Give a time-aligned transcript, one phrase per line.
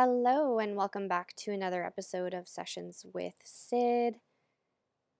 [0.00, 4.20] Hello, and welcome back to another episode of Sessions with Sid.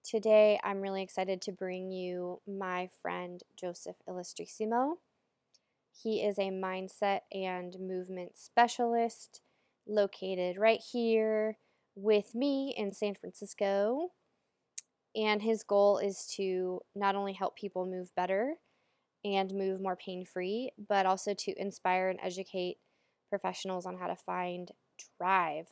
[0.04, 4.98] Today, I'm really excited to bring you my friend Joseph Illustrissimo.
[6.00, 9.40] He is a mindset and movement specialist
[9.84, 11.58] located right here
[11.96, 14.12] with me in San Francisco.
[15.16, 18.54] And his goal is to not only help people move better
[19.24, 22.76] and move more pain free, but also to inspire and educate
[23.28, 24.72] professionals on how to find
[25.18, 25.66] drive.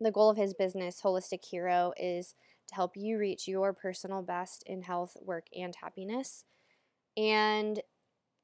[0.00, 2.34] The goal of his business, Holistic Hero, is
[2.68, 6.44] to help you reach your personal best in health, work, and happiness.
[7.16, 7.80] And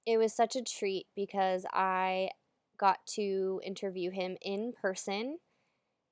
[0.07, 2.31] it was such a treat because I
[2.79, 5.39] got to interview him in person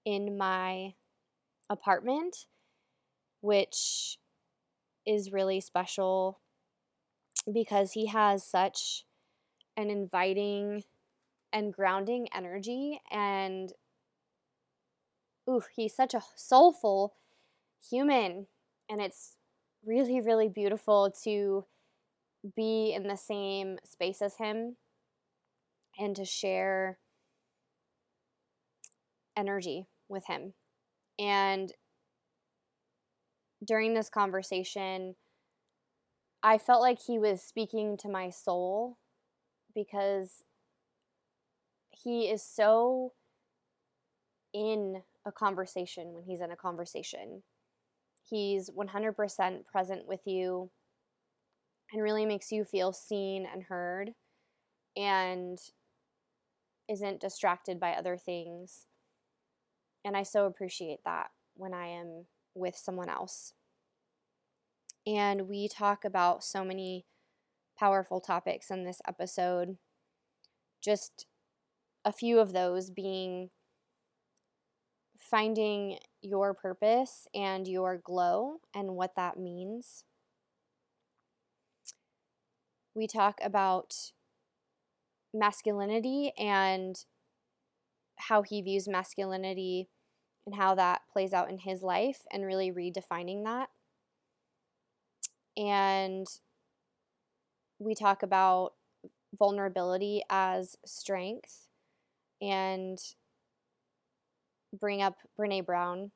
[0.05, 0.95] in my
[1.71, 2.47] apartment,
[3.41, 4.19] which
[5.07, 6.41] is really special
[7.53, 9.05] because he has such
[9.77, 10.83] an inviting
[11.57, 13.73] and grounding energy and
[15.49, 17.15] ooh, he's such a soulful
[17.91, 18.47] human
[18.91, 19.37] and it's
[19.85, 21.65] really really beautiful to
[22.55, 24.77] be in the same space as him
[25.99, 26.99] and to share
[29.35, 30.53] energy with him.
[31.19, 31.73] And
[33.65, 35.15] during this conversation,
[36.43, 38.99] I felt like he was speaking to my soul
[39.75, 40.45] because
[42.03, 43.13] he is so
[44.53, 47.43] in a conversation when he's in a conversation.
[48.29, 50.71] He's 100% present with you
[51.93, 54.11] and really makes you feel seen and heard
[54.97, 55.59] and
[56.89, 58.87] isn't distracted by other things.
[60.05, 63.53] And I so appreciate that when I am with someone else.
[65.07, 67.07] And we talk about so many
[67.79, 69.77] powerful topics in this episode.
[70.83, 71.27] Just
[72.07, 73.51] a few of those being
[75.19, 80.05] finding your purpose and your glow and what that means.
[82.95, 84.13] We talk about
[85.35, 87.05] masculinity and
[88.17, 89.89] how he views masculinity
[90.47, 93.69] and how that plays out in his life and really redefining that.
[95.57, 96.29] And
[97.81, 98.75] we talk about
[99.37, 101.66] vulnerability as strength
[102.41, 102.99] and
[104.79, 106.11] bring up Brene Brown,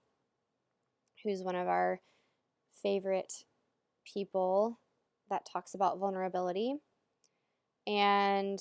[1.22, 2.00] who's one of our
[2.82, 3.44] favorite
[4.04, 4.78] people
[5.28, 6.76] that talks about vulnerability.
[7.86, 8.58] And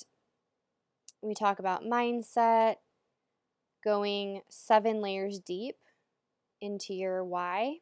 [1.21, 2.75] we talk about mindset,
[3.83, 5.75] going seven layers deep
[6.61, 7.77] into your why,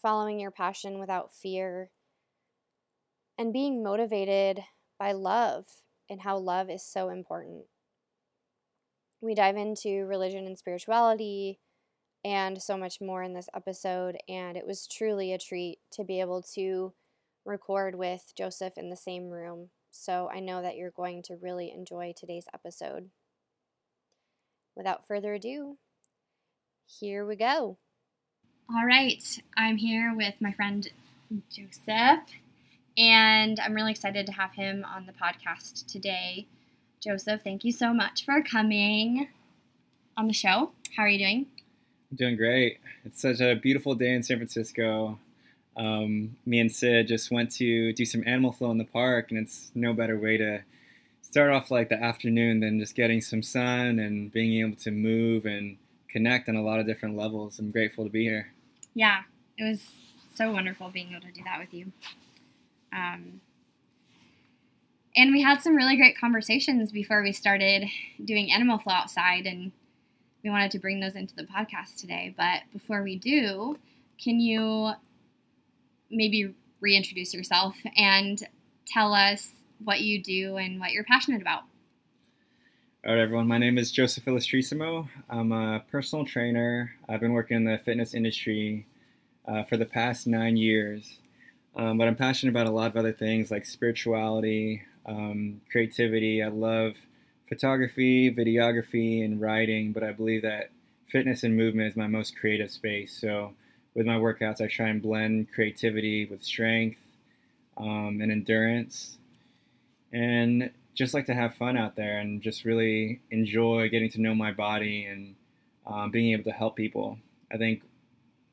[0.00, 1.90] following your passion without fear,
[3.38, 4.60] and being motivated
[4.98, 5.66] by love
[6.12, 7.64] and how love is so important.
[9.22, 11.58] We dive into religion and spirituality
[12.24, 16.20] and so much more in this episode, and it was truly a treat to be
[16.20, 16.92] able to
[17.44, 19.70] record with Joseph in the same room.
[19.90, 23.08] So I know that you're going to really enjoy today's episode.
[24.76, 25.78] Without further ado,
[26.86, 27.78] here we go.
[28.70, 29.22] All right,
[29.56, 30.88] I'm here with my friend
[31.50, 32.20] Joseph,
[32.96, 36.46] and I'm really excited to have him on the podcast today.
[37.02, 39.28] Joseph, thank you so much for coming
[40.16, 40.72] on the show.
[40.96, 41.46] How are you doing?
[42.10, 42.78] I'm doing great.
[43.04, 45.18] It's such a beautiful day in San Francisco.
[45.76, 49.38] Um, me and Sid just went to do some animal flow in the park, and
[49.38, 50.62] it's no better way to
[51.22, 55.46] start off like the afternoon than just getting some sun and being able to move
[55.46, 55.78] and
[56.10, 57.58] connect on a lot of different levels.
[57.58, 58.52] I'm grateful to be here.
[58.94, 59.22] Yeah,
[59.56, 59.90] it was
[60.34, 61.92] so wonderful being able to do that with you.
[62.92, 63.40] Um,
[65.14, 67.88] and we had some really great conversations before we started
[68.24, 69.72] doing animal flow outside, and
[70.42, 72.34] we wanted to bring those into the podcast today.
[72.36, 73.78] But before we do,
[74.22, 74.92] can you
[76.10, 78.42] maybe reintroduce yourself and
[78.86, 79.52] tell us
[79.84, 81.62] what you do and what you're passionate about?
[83.04, 83.48] All right, everyone.
[83.48, 85.08] My name is Joseph Illustrissimo.
[85.28, 86.92] I'm a personal trainer.
[87.08, 88.86] I've been working in the fitness industry
[89.46, 91.18] uh, for the past nine years.
[91.74, 96.42] Um, but I'm passionate about a lot of other things like spirituality, um, creativity.
[96.42, 96.94] I love
[97.48, 100.70] photography, videography, and writing, but I believe that
[101.08, 103.18] fitness and movement is my most creative space.
[103.18, 103.52] So
[103.94, 106.98] with my workouts, I try and blend creativity with strength
[107.76, 109.18] um, and endurance,
[110.12, 114.34] and just like to have fun out there and just really enjoy getting to know
[114.34, 115.34] my body and
[115.86, 117.18] um, being able to help people.
[117.50, 117.82] I think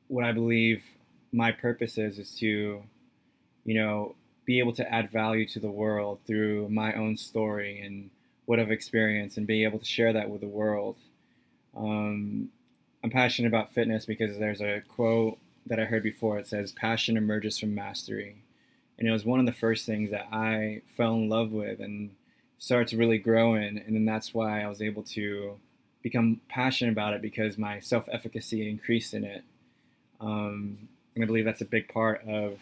[0.08, 0.82] what I believe
[1.32, 2.82] my purpose is is to
[3.70, 8.10] you know, be able to add value to the world through my own story and
[8.46, 10.96] what I've experienced and be able to share that with the world.
[11.76, 12.48] Um,
[13.04, 16.36] I'm passionate about fitness because there's a quote that I heard before.
[16.36, 18.42] It says, Passion emerges from mastery.
[18.98, 22.10] And it was one of the first things that I fell in love with and
[22.58, 23.78] started to really grow in.
[23.78, 25.60] And then that's why I was able to
[26.02, 29.44] become passionate about it because my self efficacy increased in it.
[30.20, 32.58] Um, and I believe that's a big part of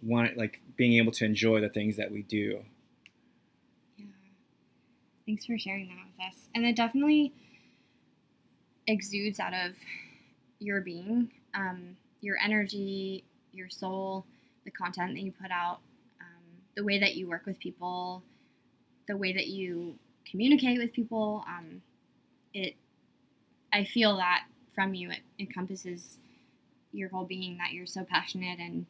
[0.00, 2.60] one, like being able to enjoy the things that we do.
[3.96, 4.06] Yeah.
[5.26, 6.48] Thanks for sharing that with us.
[6.54, 7.32] And it definitely
[8.86, 9.72] exudes out of
[10.58, 14.24] your being, um, your energy, your soul,
[14.64, 15.78] the content that you put out,
[16.20, 16.44] um,
[16.76, 18.22] the way that you work with people,
[19.06, 19.98] the way that you
[20.30, 21.44] communicate with people.
[21.48, 21.82] Um,
[22.54, 22.76] it,
[23.72, 25.10] I feel that from you.
[25.10, 26.18] It encompasses
[26.92, 27.58] your whole being.
[27.58, 28.86] That you're so passionate and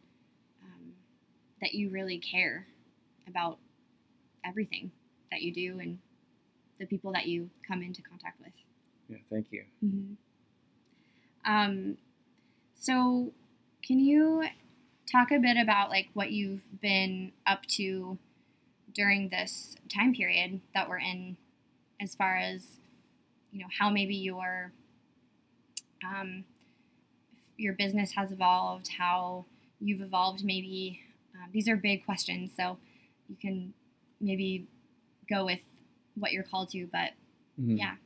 [1.60, 2.66] that you really care
[3.26, 3.58] about
[4.44, 4.90] everything
[5.30, 5.98] that you do and
[6.78, 8.52] the people that you come into contact with.
[9.08, 9.64] Yeah, thank you.
[9.84, 10.14] Mm-hmm.
[11.50, 11.96] Um,
[12.76, 13.32] so,
[13.82, 14.44] can you
[15.10, 18.18] talk a bit about like what you've been up to
[18.94, 21.36] during this time period that we're in,
[22.00, 22.78] as far as
[23.52, 24.72] you know how maybe your
[26.04, 26.44] um,
[27.56, 29.46] your business has evolved, how
[29.80, 30.44] you've evolved.
[30.44, 31.00] Maybe
[31.48, 32.78] um, these are big questions, so
[33.28, 33.74] you can
[34.20, 34.66] maybe
[35.28, 35.60] go with
[36.14, 36.86] what you're called to.
[36.86, 37.12] But
[37.58, 37.76] Mhm.
[37.76, 37.96] yeah,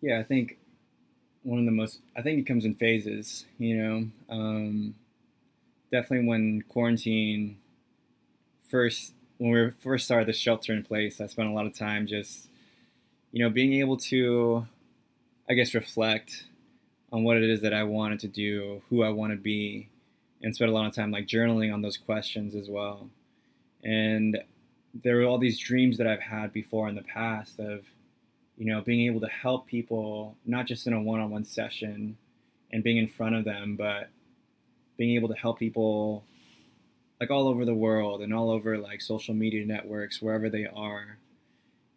[0.00, 0.58] Yeah, I think
[1.42, 4.08] one of the most, I think it comes in phases, you know.
[4.28, 4.94] Um,
[5.90, 7.58] definitely when quarantine
[8.62, 12.06] first, when we first started the shelter in place, I spent a lot of time
[12.06, 12.48] just,
[13.32, 14.66] you know, being able to,
[15.48, 16.46] I guess, reflect
[17.12, 19.88] on what it is that I wanted to do, who I want to be,
[20.42, 23.08] and spent a lot of time like journaling on those questions as well.
[23.84, 24.38] And
[24.94, 27.84] there were all these dreams that I've had before in the past of,
[28.56, 32.16] you know, being able to help people, not just in a one on one session
[32.70, 34.08] and being in front of them, but
[34.96, 36.24] being able to help people
[37.20, 41.18] like all over the world and all over like social media networks, wherever they are.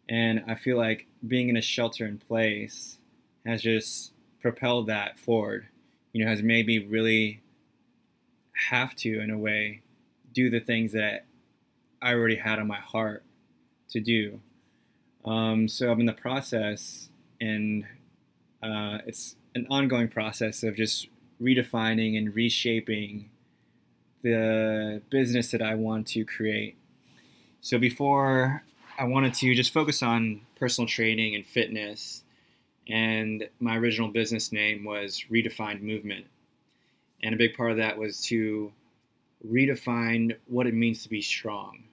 [0.07, 2.97] And I feel like being in a shelter in place
[3.45, 4.12] has just
[4.42, 5.68] propelled that forward,
[6.13, 7.42] you know, has made me really
[8.69, 9.81] have to, in a way,
[10.34, 11.25] do the things that
[12.02, 13.24] I already had on my heart
[13.90, 14.40] to do.
[15.24, 17.10] Um, so I'm in the process,
[17.42, 17.86] and
[18.62, 21.07] uh, it's an ongoing process of just
[21.42, 23.30] redefining and reshaping
[24.22, 26.75] the business that I want to create.
[27.62, 28.63] So before,
[28.98, 32.24] I wanted to just focus on personal training and fitness,
[32.88, 36.25] and my original business name was Redefined Movement.
[37.23, 38.71] And a big part of that was to
[39.47, 41.83] redefine what it means to be strong.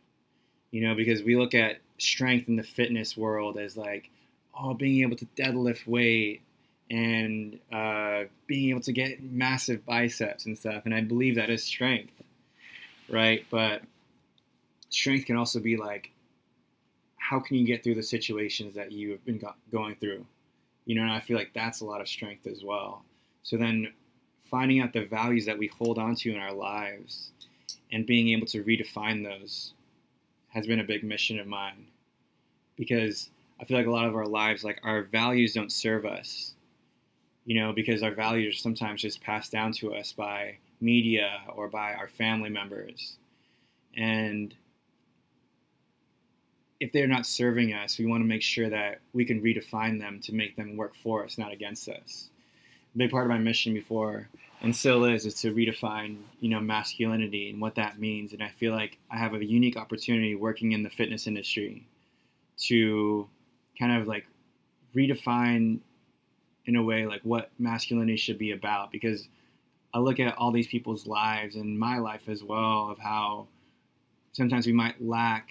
[0.71, 4.11] You know, because we look at strength in the fitness world as like,
[4.59, 6.43] oh, being able to deadlift weight
[6.91, 10.83] and uh, being able to get massive biceps and stuff.
[10.85, 12.23] And I believe that is strength,
[13.09, 13.47] right?
[13.51, 13.83] But
[14.91, 16.11] strength can also be like,
[17.17, 20.27] how can you get through the situations that you have been go- going through?
[20.85, 23.05] You know, and I feel like that's a lot of strength as well.
[23.43, 23.93] So then
[24.53, 27.33] finding out the values that we hold on to in our lives
[27.91, 29.73] and being able to redefine those
[30.49, 31.87] has been a big mission of mine
[32.77, 36.53] because I feel like a lot of our lives, like our values don't serve us,
[37.47, 41.69] you know, because our values are sometimes just passed down to us by media or
[41.69, 43.17] by our family members.
[43.97, 44.55] And
[46.79, 50.21] if they're not serving us, we want to make sure that we can redefine them
[50.25, 52.29] to make them work for us, not against us.
[52.95, 54.29] A big part of my mission before
[54.63, 58.33] and still is is to redefine you know masculinity and what that means.
[58.33, 61.87] And i feel like i have a unique opportunity working in the fitness industry
[62.59, 63.29] to
[63.79, 64.27] kind of like
[64.97, 65.81] redefine
[66.65, 68.91] in a way like what masculinity should be about.
[68.93, 69.29] Because
[69.93, 73.49] i look at all these people's lives and my life as well of how
[74.33, 75.51] sometimes we might lack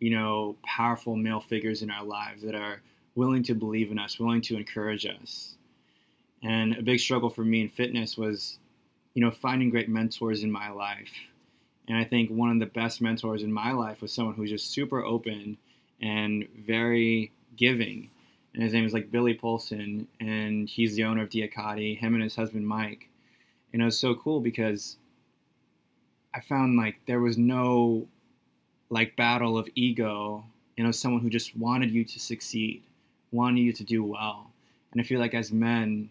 [0.00, 2.80] you know powerful male figures in our lives that are
[3.14, 5.57] willing to believe in us willing to encourage us
[6.42, 8.58] and a big struggle for me in fitness was,
[9.14, 11.12] you know, finding great mentors in my life.
[11.88, 14.70] And I think one of the best mentors in my life was someone who's just
[14.70, 15.56] super open
[16.00, 18.10] and very giving.
[18.54, 22.22] And his name is like Billy Polson, and he's the owner of DIAKADI, him and
[22.22, 23.08] his husband Mike.
[23.72, 24.96] And it was so cool because
[26.34, 28.06] I found like there was no
[28.90, 30.44] like battle of ego.
[30.76, 32.82] You know, someone who just wanted you to succeed,
[33.32, 34.50] wanted you to do well.
[34.92, 36.10] And I feel like as men,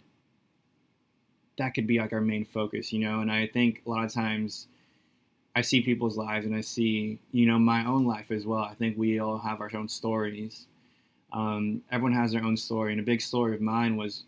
[1.58, 3.20] that could be like our main focus, you know.
[3.22, 4.68] And I think a lot of times
[5.56, 8.62] I see people's lives and I see, you know, my own life as well.
[8.64, 10.68] I think we all have our own stories.
[11.34, 14.24] Um, everyone has their own story, and a big story of mine was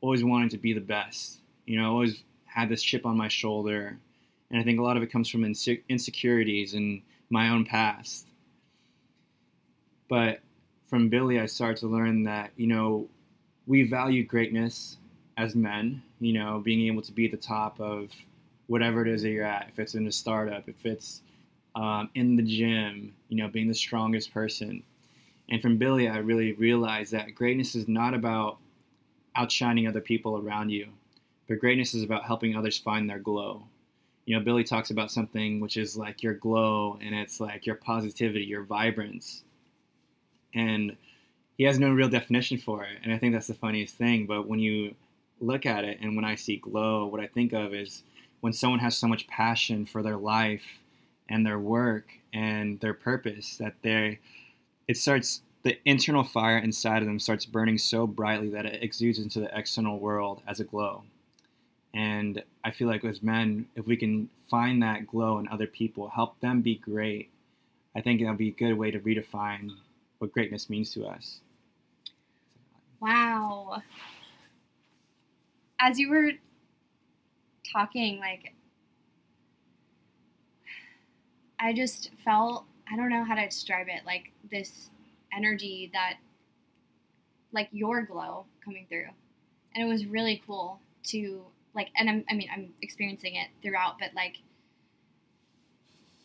[0.00, 1.40] always wanting to be the best.
[1.66, 3.98] You know, I always had this chip on my shoulder,
[4.50, 8.26] and I think a lot of it comes from inse- insecurities and my own past.
[10.08, 10.40] But
[10.84, 13.08] from Billy, I started to learn that you know
[13.66, 14.98] we value greatness
[15.36, 16.02] as men.
[16.20, 18.10] You know, being able to be at the top of
[18.66, 19.68] whatever it is that you're at.
[19.68, 21.22] If it's in a startup, if it's
[21.74, 24.82] um, in the gym, you know, being the strongest person.
[25.50, 28.58] And from Billy, I really realized that greatness is not about
[29.36, 30.88] outshining other people around you,
[31.48, 33.64] but greatness is about helping others find their glow.
[34.24, 37.74] You know, Billy talks about something which is like your glow, and it's like your
[37.74, 39.42] positivity, your vibrance.
[40.54, 40.96] And
[41.58, 42.98] he has no real definition for it.
[43.02, 44.26] And I think that's the funniest thing.
[44.26, 44.94] But when you
[45.40, 48.02] look at it, and when I see glow, what I think of is
[48.40, 50.80] when someone has so much passion for their life
[51.28, 54.18] and their work and their purpose that they
[54.86, 59.18] it starts the internal fire inside of them starts burning so brightly that it exudes
[59.18, 61.04] into the external world as a glow
[61.94, 66.08] and i feel like as men if we can find that glow in other people
[66.10, 67.30] help them be great
[67.96, 69.70] i think that'll be a good way to redefine
[70.18, 71.40] what greatness means to us
[73.00, 73.82] Wow.
[75.80, 76.32] As you were
[77.72, 78.54] talking, like,
[81.58, 84.90] I just felt, I don't know how to describe it, like this
[85.36, 86.14] energy that,
[87.52, 89.08] like your glow coming through.
[89.74, 93.98] And it was really cool to, like, and I'm, I mean, I'm experiencing it throughout,
[93.98, 94.36] but like,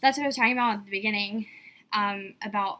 [0.01, 1.47] that's what I was talking about at the beginning
[1.93, 2.79] um, about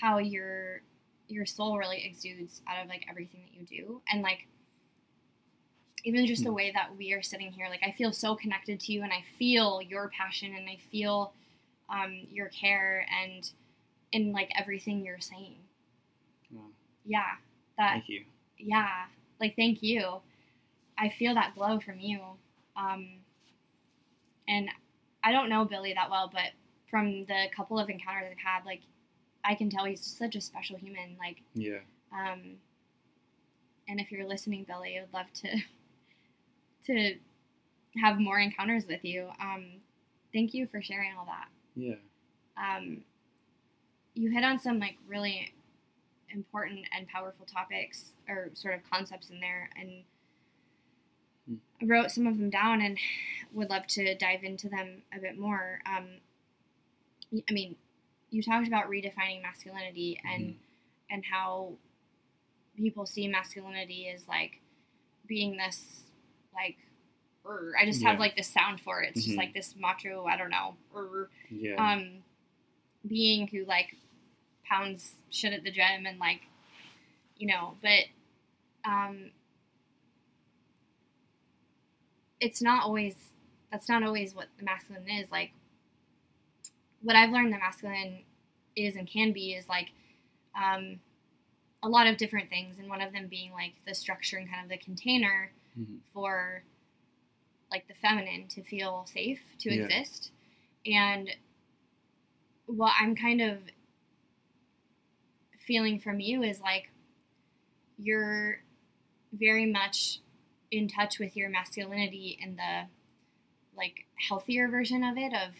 [0.00, 0.82] how your
[1.28, 4.46] your soul really exudes out of like everything that you do and like
[6.08, 8.92] even just the way that we are sitting here like i feel so connected to
[8.92, 11.32] you and i feel your passion and i feel
[11.90, 13.50] um, your care and
[14.12, 15.56] in like everything you're saying.
[16.52, 16.64] Wow.
[17.06, 17.22] yeah
[17.78, 18.24] that thank you.
[18.58, 19.04] Yeah
[19.40, 20.20] like thank you.
[20.98, 22.20] I feel that glow from you.
[22.76, 23.08] Um,
[24.48, 24.68] and
[25.22, 26.50] i don't know billy that well but
[26.90, 28.80] from the couple of encounters i've had like
[29.44, 31.78] i can tell he's such a special human like yeah.
[32.12, 32.56] um,
[33.88, 35.48] and if you're listening billy i would love to
[36.86, 37.16] to
[38.00, 39.28] have more encounters with you.
[39.40, 39.66] Um,
[40.32, 41.48] thank you for sharing all that.
[41.74, 41.96] Yeah.
[42.56, 43.02] Um,
[44.14, 45.52] you hit on some like really
[46.30, 50.02] important and powerful topics or sort of concepts in there and
[51.48, 51.54] Hmm.
[51.80, 52.98] I wrote some of them down and
[53.52, 55.80] would love to dive into them a bit more.
[55.86, 56.06] Um,
[57.48, 57.76] i mean
[58.30, 60.56] you talked about redefining masculinity and
[61.10, 61.72] and how
[62.76, 64.60] people see masculinity as like
[65.26, 66.04] being this
[66.60, 66.78] like
[67.44, 68.20] "Rrr." I just have Yeah.
[68.20, 69.10] like this sound for it.
[69.10, 69.38] It's just Mhm.
[69.38, 72.22] like this macho, I don't know, "Rrr." yeah um,
[73.06, 73.96] being who like
[74.64, 76.42] pounds shit at the gym and like,
[77.38, 78.04] you know, but
[78.84, 79.30] um,
[82.40, 83.14] it's not always.
[83.70, 85.30] That's not always what the masculine is.
[85.30, 85.52] Like,
[87.02, 88.20] what I've learned the masculine
[88.76, 89.90] is and can be is like
[90.56, 91.00] um,
[91.82, 94.62] a lot of different things, and one of them being like the structure and kind
[94.64, 96.00] of the container Mhm.
[96.12, 96.62] for
[97.70, 99.84] like the feminine to feel safe to Yeah.
[99.84, 100.30] exist
[100.86, 101.30] and
[102.66, 103.58] what i'm kind of
[105.66, 106.90] feeling from you is like
[107.98, 108.60] you're
[109.32, 110.20] very much
[110.70, 112.82] in touch with your masculinity in the
[113.76, 115.54] like healthier version of it of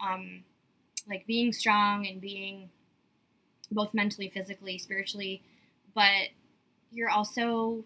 [0.00, 0.44] um
[1.08, 2.70] like being strong and being
[3.70, 5.42] both mentally physically spiritually
[5.94, 6.28] but
[6.92, 7.84] you're also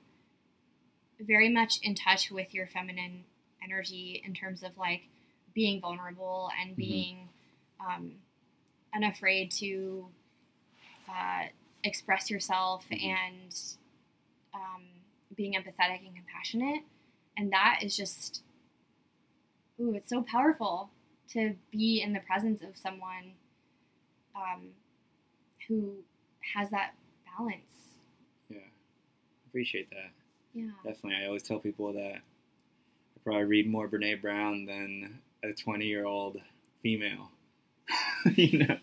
[1.26, 3.24] very much in touch with your feminine
[3.62, 5.02] energy in terms of like
[5.54, 7.28] being vulnerable and being
[7.80, 8.12] um,
[8.94, 10.06] unafraid to
[11.08, 11.44] uh,
[11.84, 13.02] express yourself Mhm.
[13.04, 13.62] and
[14.54, 14.82] um,
[15.36, 16.82] being empathetic and compassionate.
[17.36, 18.42] And that is just,
[19.80, 20.90] ooh, it's so powerful
[21.30, 23.32] to be in the presence of someone
[24.34, 24.68] um,
[25.68, 26.04] who
[26.54, 26.94] has that
[27.36, 27.88] balance.
[28.48, 28.58] yeah
[29.46, 30.10] appreciate that
[30.54, 30.71] Yeah.
[30.85, 31.23] Definitely.
[31.23, 36.04] I always tell people that I probably read more Brene Brown than a 20 year
[36.04, 36.37] old
[36.82, 37.30] female.
[38.35, 38.76] you know?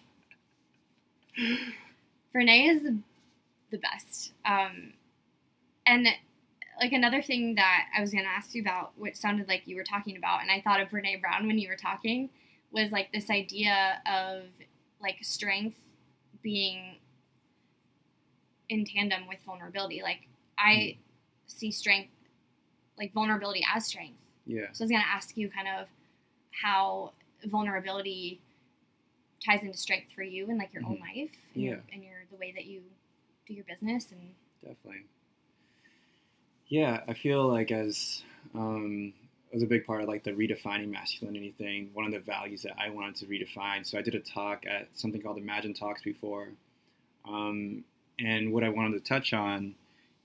[2.36, 2.98] Brene is the,
[3.72, 4.34] the best.
[4.46, 4.94] Um,
[5.86, 6.08] and
[6.80, 9.76] like another thing that I was going to ask you about, which sounded like you
[9.76, 12.30] were talking about, and I thought of Brene Brown when you were talking,
[12.72, 14.44] was like this idea of
[15.02, 15.78] like strength
[16.42, 16.98] being
[18.70, 20.02] in tandem with vulnerability.
[20.04, 20.98] Like I
[21.50, 22.12] see strength,
[22.98, 24.18] like vulnerability as strength.
[24.46, 24.68] Yeah.
[24.72, 25.88] So I was going to ask you kind of
[26.51, 27.12] how
[27.46, 28.41] vulnerability
[29.44, 32.38] ties into strength for you and like your own life and, your, and your the
[32.38, 32.82] way that you
[33.48, 34.20] do your business and
[34.62, 35.06] Definitely.
[36.68, 39.13] Yeah, I feel like as um,
[39.53, 41.89] was a big part of like the redefining masculinity thing.
[41.94, 43.86] One of the values that I wanted to redefine.
[43.86, 46.50] So I did a talk at something called Imagine Talks before,
[47.27, 47.84] um,
[48.20, 49.75] and what I wanted to touch on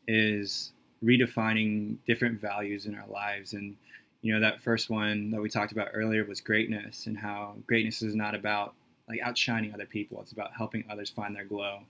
[0.06, 0.72] is
[1.04, 3.52] redefining different values in our lives.
[3.52, 3.76] And
[4.22, 8.02] you know, that first one that we talked about earlier was greatness, and how greatness
[8.02, 8.74] is not about
[9.08, 10.20] like outshining other people.
[10.22, 11.80] It's about helping others find their glow.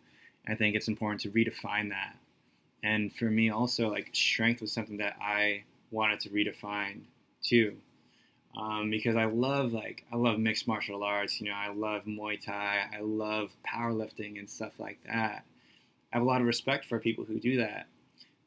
[0.44, 2.16] And I think it's important to redefine that.
[2.83, 7.02] And for me, also, like strength was something that I wanted to redefine
[7.42, 7.76] too,
[8.61, 11.40] um, because I love like I love mixed martial arts.
[11.40, 12.87] You know, I love Muay Thai.
[12.97, 15.44] I love powerlifting and stuff like that.
[16.12, 17.87] I have a lot of respect for people who do that.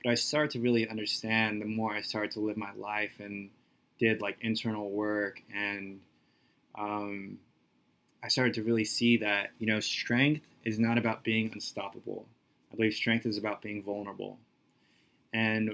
[0.04, 3.50] But I started to really understand the more I started to live my life and
[4.00, 6.00] did like internal work and
[6.78, 7.40] um,
[8.24, 12.26] I started to really see that you know strength is not about being unstoppable.
[12.72, 14.38] I believe strength is about being vulnerable.
[15.34, 15.72] And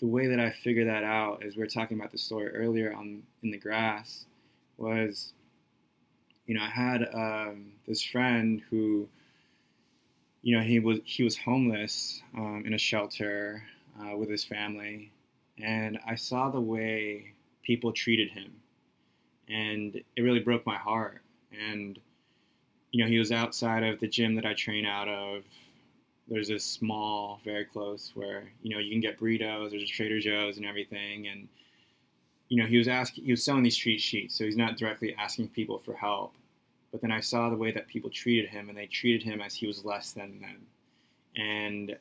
[0.00, 2.92] the way that I figured that out, as we were talking about the story earlier
[2.92, 4.26] on in the grass,
[4.76, 5.32] was,
[6.46, 9.08] you know, I had um, this friend who,
[10.44, 13.64] you know, he was he was homeless um, in a shelter
[13.98, 15.10] uh, with his family,
[15.58, 17.32] and I saw the way
[17.62, 18.52] people treated him,
[19.48, 21.22] and it really broke my heart.
[21.50, 21.98] And
[22.90, 25.44] you know, he was outside of the gym that I train out of.
[26.28, 29.70] There's this small, very close, where you know you can get burritos.
[29.70, 31.48] There's a Trader Joe's and everything, and
[32.50, 35.14] you know he was asking, he was selling these street sheets, so he's not directly
[35.18, 36.34] asking people for help.
[36.94, 39.52] But then I saw the way that people treated him, and they treated him as
[39.52, 40.64] he was less than them.
[41.34, 41.96] And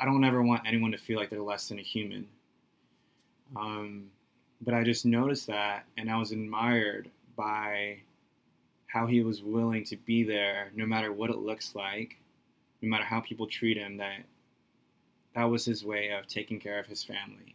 [0.00, 2.26] I don't ever want anyone to feel like they're less than a human.
[3.54, 4.06] Um,
[4.62, 7.98] but I just noticed that, and I was admired by
[8.86, 12.16] how he was willing to be there no matter what it looks like,
[12.80, 14.20] no matter how people treat him, that
[15.34, 17.54] that was his way of taking care of his family.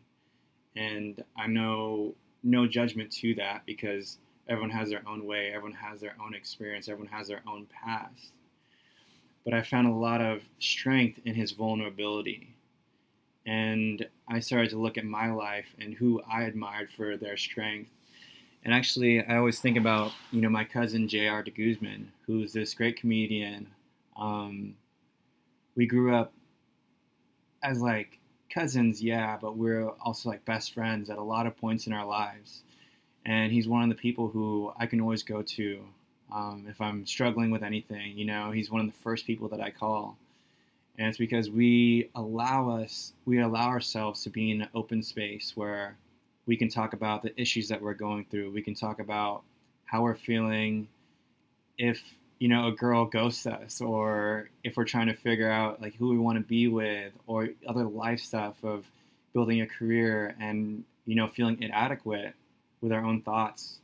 [0.76, 6.02] And I know no judgment to that because everyone has their own way, everyone has
[6.02, 8.34] their own experience, everyone has their own past.
[9.44, 12.54] But I found a lot of strength in his vulnerability.
[13.46, 17.90] And I started to look at my life and who I admired for their strength
[18.68, 21.42] and actually, I always think about you know my cousin J.R.
[21.42, 23.68] de Guzman, who's this great comedian.
[24.18, 24.76] Um,
[25.76, 26.34] we grew up
[27.64, 28.20] as like
[28.54, 32.06] cousins, yeah, but we're also like best friends at a lot of points in our
[32.06, 32.64] lives.
[33.28, 35.84] And he's one of the people who I can always go to
[36.34, 38.18] um, if I'm struggling with anything.
[38.18, 40.18] You know, he's one of the first people that I call.
[40.98, 45.52] And it's because we allow us, we allow ourselves to be in an open space
[45.56, 45.98] where
[46.46, 48.52] we can talk about the issues that we're going through.
[48.52, 49.44] We can talk about
[49.86, 50.88] how we're feeling
[51.78, 52.02] if
[52.40, 56.10] you know a girl ghosts us or if we're trying to figure out like who
[56.10, 58.86] we want to be with or other life stuff of
[59.34, 62.34] building a career and you know feeling inadequate
[62.82, 63.80] with our own thoughts.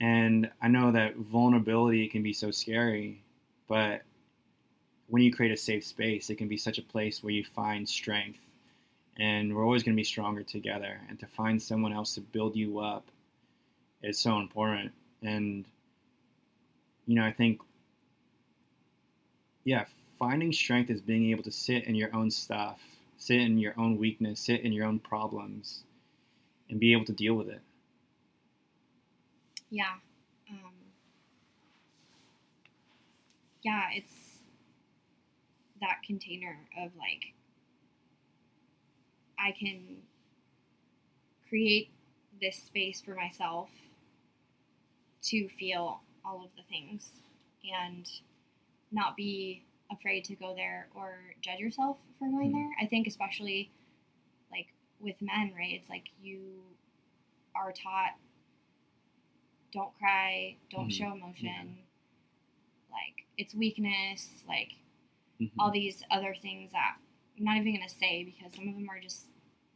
[0.00, 3.22] And i know that vulnerability can be so scary
[3.68, 4.02] but
[5.08, 7.88] when you create a safe space it can be such a place where you find
[7.88, 8.40] strength.
[9.18, 12.56] And we're always going to be stronger together and to find someone else to build
[12.56, 13.04] you up
[14.02, 14.92] is so important.
[15.22, 15.66] And
[17.10, 17.60] you know i think
[19.64, 19.84] yeah
[20.16, 22.80] finding strength is being able to sit in your own stuff
[23.16, 25.82] sit in your own weakness sit in your own problems
[26.70, 27.60] and be able to deal with it
[29.70, 29.94] yeah
[30.50, 30.72] um,
[33.62, 34.38] yeah it's
[35.80, 37.34] that container of like
[39.38, 39.80] I can
[41.48, 41.90] create
[42.40, 43.70] this space for myself
[45.22, 47.10] to feel all of the things
[47.64, 48.06] and
[48.92, 52.52] not be afraid to go there or judge yourself for going Mhm.
[52.52, 52.70] there.
[52.80, 53.70] I think especially
[55.00, 55.72] with men, right?
[55.80, 56.62] It's like you
[57.54, 58.16] are taught
[59.72, 60.92] don't cry, don't Mhm.
[60.92, 61.78] show emotion.
[62.90, 64.72] Like it's weakness, like
[65.40, 65.50] Mhm.
[65.58, 66.96] all these other things that
[67.38, 69.26] I'm not even gonna say because some of them are just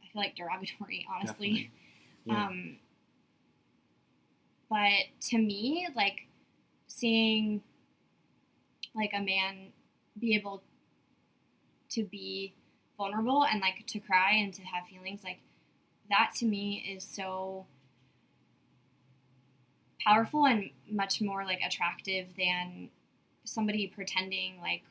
[0.03, 1.71] I feel like derogatory, honestly.
[2.25, 2.47] Yeah.
[2.47, 2.79] Um,
[4.67, 6.25] but to me, like
[6.87, 7.61] seeing
[8.95, 9.71] like a man
[10.19, 10.63] be able
[11.89, 12.55] to be
[12.97, 15.39] vulnerable and like to cry and to have feelings like
[16.09, 17.65] that to me is so
[20.03, 22.89] powerful and much more like attractive than
[23.43, 24.83] somebody pretending like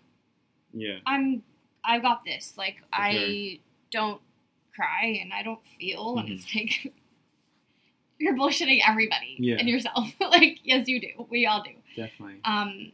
[0.73, 1.43] yeah I'm
[1.85, 2.55] i've got this.
[2.59, 3.61] Like For I
[3.93, 4.21] don't
[4.75, 6.33] cry and I don't feel and Mhm.
[6.35, 6.93] it's like
[8.19, 9.57] you're bullshitting everybody Yeah.
[9.59, 10.09] and yourself.
[10.21, 11.27] like yes you do.
[11.31, 11.71] We all do.
[11.95, 12.93] definitely Um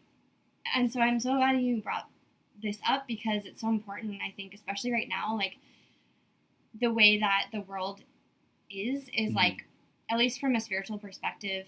[0.75, 2.10] and so I'm so glad you brought
[2.63, 4.21] this up because it's so important.
[4.23, 5.57] I think, especially right now, like
[6.81, 8.03] the way that the world
[8.71, 9.37] is is Mhm.
[9.37, 9.65] like,
[10.11, 11.67] at least from a spiritual perspective,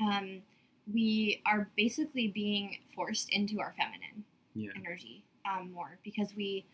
[0.00, 0.42] um,
[0.92, 4.72] we are basically being forced into our feminine Yeah.
[4.76, 6.64] energy um, more because we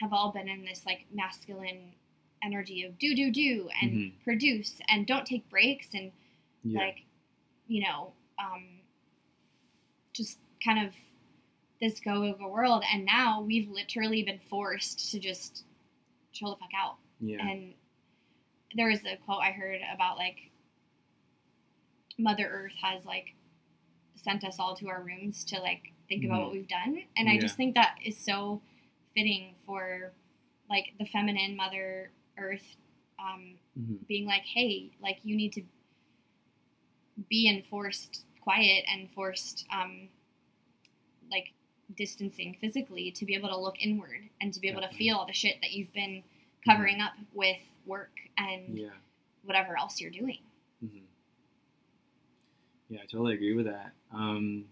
[0.00, 1.94] have all been in this like masculine
[2.42, 4.12] energy of do do do and Mhm.
[4.24, 6.12] produce and don't take breaks and
[6.62, 6.80] Yeah.
[6.80, 7.04] like
[7.66, 8.80] you know um,
[10.12, 10.94] just kind of
[11.80, 15.64] this go go go world and now we've literally been forced to just
[16.32, 17.38] chill the fuck out yeah.
[17.46, 17.74] and
[18.74, 20.50] there was a quote I heard about like
[22.18, 23.34] Mother Earth has like
[24.16, 26.44] sent us all to our rooms to like think about Mhm.
[26.44, 28.62] what we've done, and I just think that is so
[29.14, 30.12] fitting for
[30.70, 32.76] like the feminine Mother Earth
[33.18, 34.06] um, Mhm.
[34.06, 35.62] being like, hey, like you need to
[37.28, 40.08] be enforced quiet and forced um,
[41.30, 41.52] like
[41.94, 45.26] distancing physically to be able to look inward and to be able to feel all
[45.26, 46.22] the shit that you've been
[46.64, 48.88] covering up with work and Yeah.
[49.44, 50.38] whatever else you're doing.
[50.80, 50.98] hmm
[52.88, 53.92] Yeah, I totally agree with that.
[54.12, 54.64] Um,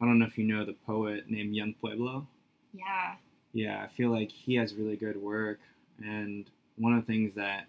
[0.00, 2.26] I don't know if you know the poet named Yung Pueblo.
[2.72, 3.16] Yeah.
[3.52, 5.58] Yeah, I feel like he has really good work.
[6.04, 7.66] And one of the things that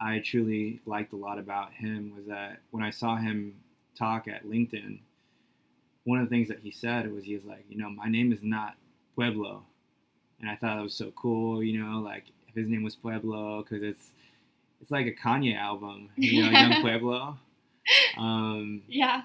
[0.00, 3.54] I truly liked a lot about him was that when I saw him
[3.94, 4.98] talk at LinkedIn,
[6.06, 8.32] one of the things that he said was he was like, you know, my name
[8.32, 8.76] is not
[9.16, 9.64] Pueblo.
[10.40, 13.62] And I thought that was so cool, you know, like if his name was Pueblo,
[13.64, 14.10] because it's
[14.82, 17.38] it's like a Kanye album, you know, Young Pueblo.
[18.18, 19.22] Um, Yeah.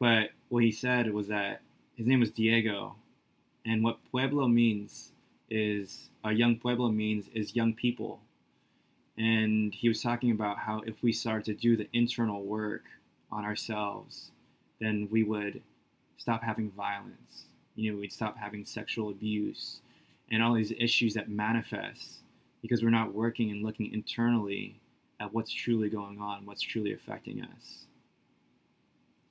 [0.00, 1.62] but what he said was that
[1.96, 2.96] his name was Diego,
[3.66, 5.12] and what Pueblo means
[5.50, 8.20] is a young Pueblo means is young people.
[9.16, 12.84] And he was talking about how if we start to do the internal work
[13.30, 14.32] on ourselves,
[14.80, 15.62] then we would
[16.16, 17.46] stop having violence.
[17.76, 19.80] You know, we'd stop having sexual abuse
[20.30, 22.20] and all these issues that manifest
[22.62, 24.80] because we're not working and looking internally
[25.20, 27.86] at what's truly going on, what's truly affecting us.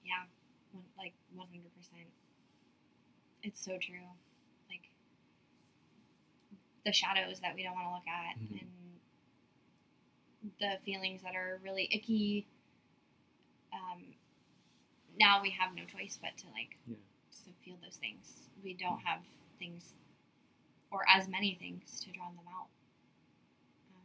[0.06, 0.24] Yeah.
[0.98, 2.06] Like 100%.
[3.44, 3.96] It's so true.
[4.70, 4.90] Like
[6.86, 8.62] the shadows that we don't want to look at Mhm.
[10.42, 12.46] and the feelings that are really icky.
[13.74, 14.04] Um,
[15.20, 16.96] now we have no choice but to like Yeah.
[17.46, 18.50] to feel those things.
[18.64, 19.20] We don't have
[19.60, 19.94] things
[20.92, 22.68] or as many things to drown them out.
[23.96, 24.02] Um,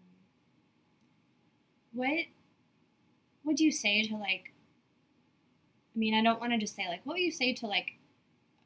[1.92, 2.26] what
[3.44, 4.52] would you say to like?
[5.94, 7.98] I mean, I don't want to just say like, what would you say to like,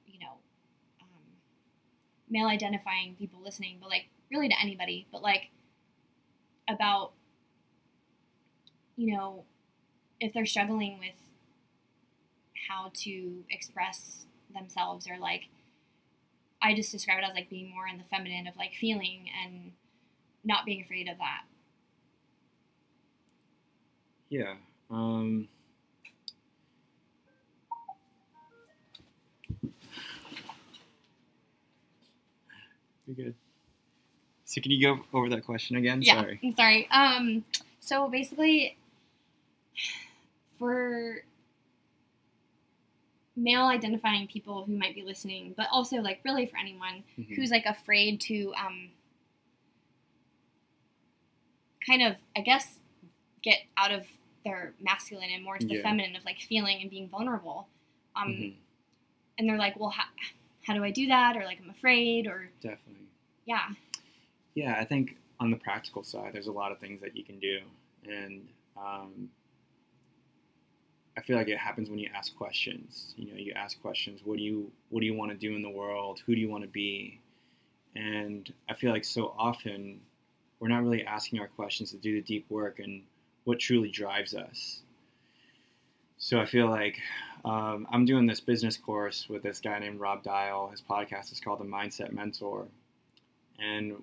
[0.06, 0.34] you know,
[1.00, 1.22] um,
[2.28, 5.50] male identifying people listening, but like really to anybody, but like
[6.68, 7.12] about,
[8.96, 9.44] you know,
[10.20, 11.14] if they're struggling with
[12.68, 15.48] how to express themselves or like
[16.62, 19.72] I just describe it as like being more in the feminine of like feeling and
[20.44, 21.42] not being afraid of that.
[24.28, 24.54] Yeah.
[24.90, 25.48] Um,
[33.06, 33.34] you're good.
[34.44, 36.02] So can you go over that question again?
[36.02, 36.40] yeah, Sorry.
[36.44, 36.88] I'm sorry.
[36.90, 37.44] Um,
[37.80, 38.76] so basically,
[40.58, 41.24] for
[43.36, 47.34] male identifying people who might be listening, but also like really for anyone Mhm.
[47.36, 48.90] who's like afraid to um
[51.86, 52.78] kind of I guess
[53.42, 54.06] get out of
[54.44, 55.82] their masculine and more to the Yeah.
[55.82, 57.68] feminine of like feeling and being vulnerable.
[58.14, 58.54] Um Mhm.
[59.38, 60.04] and they're like, "Well, how,
[60.66, 63.06] how do I do that?" or like I'm afraid or Definitely.
[63.46, 63.70] yeah.
[64.54, 67.38] Yeah, I think on the practical side, there's a lot of things that you can
[67.38, 67.60] do,
[68.06, 69.30] and um,
[71.16, 73.14] I feel like it happens when you ask questions.
[73.16, 74.20] You know, you ask questions.
[74.24, 76.22] What do you What do you want to do in the world?
[76.26, 77.20] Who do you want to be?
[77.94, 80.00] And I feel like so often
[80.58, 83.02] we're not really asking our questions to do the deep work and
[83.44, 84.80] what truly drives us.
[86.16, 86.98] So I feel like
[87.44, 90.68] um, I'm doing this business course with this guy named Rob Dial.
[90.70, 92.68] His podcast is called The Mindset Mentor,
[93.58, 93.96] and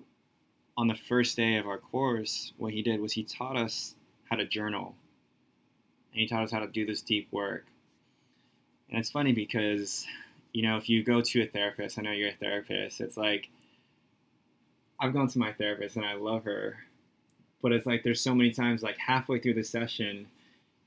[0.76, 3.94] on the first day of our course, what he did was he taught us
[4.30, 4.94] how to journal.
[6.12, 7.66] And he taught us how to do this deep work.
[8.88, 10.06] And it's funny because,
[10.52, 13.48] you know, if you go to a therapist, I know you're a therapist, it's like,
[14.98, 16.76] I've gone to my therapist and I love her.
[17.62, 20.26] But it's like there's so many times, like halfway through the session,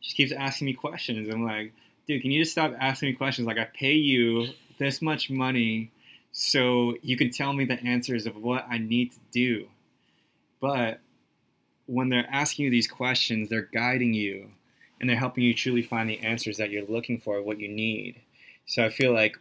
[0.01, 1.29] she keeps asking me questions.
[1.29, 1.71] I'm like,
[2.07, 3.47] dude, can you just stop asking me questions?
[3.47, 5.91] Like, I pay you this much money
[6.31, 9.67] so you can tell me the answers of what I need to do.
[10.59, 10.99] But
[11.85, 14.49] when they're asking you these questions, they're guiding you
[15.03, 18.21] and they're helping you truly find the answers that you're looking for, what you need.
[18.65, 19.37] So I feel like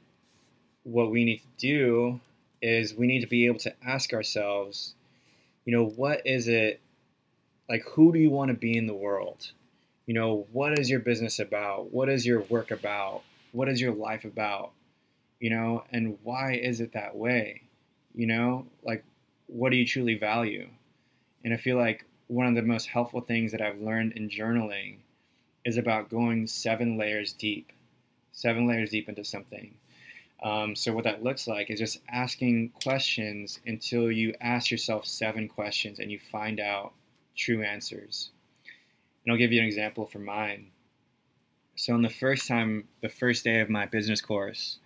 [0.82, 2.20] what we need to do
[2.60, 4.96] is we need to be able to ask ourselves,
[5.64, 6.80] you know, what is it
[7.68, 9.52] like who do you want to be in the world?
[10.06, 11.92] You know, what is your business about?
[11.92, 13.22] What is your work about?
[13.52, 14.72] What is your life about?
[15.38, 17.62] You know, and why is it that way?
[18.16, 19.04] You know, like
[19.46, 20.68] what do you truly value?
[21.44, 24.96] And I feel like one of the most helpful things that I've learned in journaling
[25.64, 27.72] is about going seven layers deep,
[28.32, 29.74] seven layers deep into something.
[30.42, 35.48] Um, so what that looks like is just asking questions until you ask yourself seven
[35.48, 36.92] questions and you find out
[37.36, 38.30] true answers.
[39.24, 40.72] And I'll give you an example from mine.
[41.76, 44.78] So, on the first time, the first day of my business course,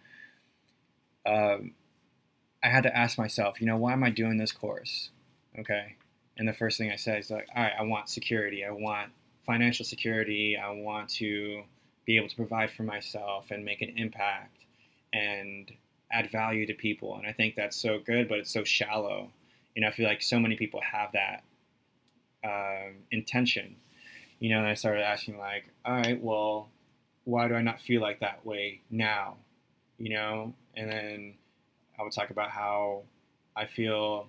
[1.27, 1.73] um,
[2.63, 5.11] I had to ask myself, you know, why am I doing this course?
[5.59, 5.97] Okay.
[6.37, 8.65] And the first thing I said is like, all right, I want security.
[8.65, 9.11] I want
[9.47, 10.57] financial security.
[10.57, 11.63] I want to
[12.05, 14.59] be able to provide for myself and make an impact
[15.13, 15.71] and
[16.13, 17.17] add value to people.
[17.17, 19.31] And I think that's so good, but it's so shallow.
[19.75, 21.43] You know, I feel like so many people have that
[22.45, 23.77] um, intention.
[24.39, 26.69] You know, and I started asking like, all right, well,
[27.25, 29.37] why do I not feel like that way now?
[29.99, 31.35] You know, and then
[31.99, 33.05] I would talk about how
[33.57, 34.29] I feel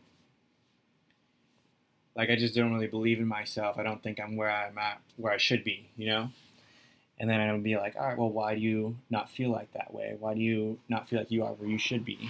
[2.17, 3.77] like I just don't really believe in myself.
[3.79, 5.89] I don't think I'm where I'm at, where I should be.
[5.95, 6.29] You know.
[7.19, 9.73] And then I would be like, all right, well, why do you not feel like
[9.73, 10.15] that way?
[10.19, 12.29] Why do you not feel like you are where you should be?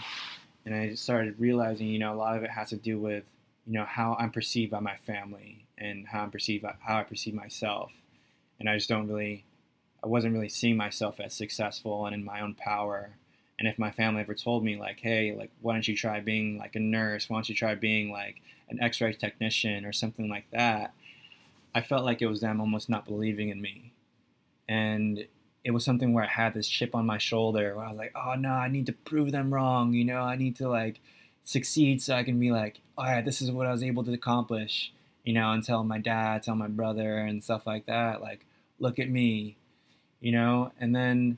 [0.66, 3.26] And I started realizing, you know, a lot of it has to do with,
[3.66, 7.34] you know, how I'm perceived by my family and how I'm perceived, how I perceive
[7.34, 7.92] myself.
[8.60, 9.44] And I just don't really,
[10.02, 13.12] I wasn't really seeing myself as successful and in my own power.
[13.60, 16.58] And if my family ever told me, like, hey, like, why don't you try being
[16.58, 17.30] like a nurse?
[17.30, 20.94] Why don't you try being like an x ray technician or something like that?
[21.74, 23.94] I felt like it was them almost not believing in me
[24.68, 25.26] and
[25.64, 28.14] it was something where I had this chip on my shoulder where I was like,
[28.16, 31.00] oh no, I need to prove them wrong, you know, I need to like
[31.44, 34.14] succeed so I can be like, all right, this is what I was able to
[34.14, 34.92] accomplish,
[35.24, 38.46] you know, and tell my dad, tell my brother, and stuff like that, like,
[38.80, 39.58] look at me,
[40.22, 41.38] you know, and then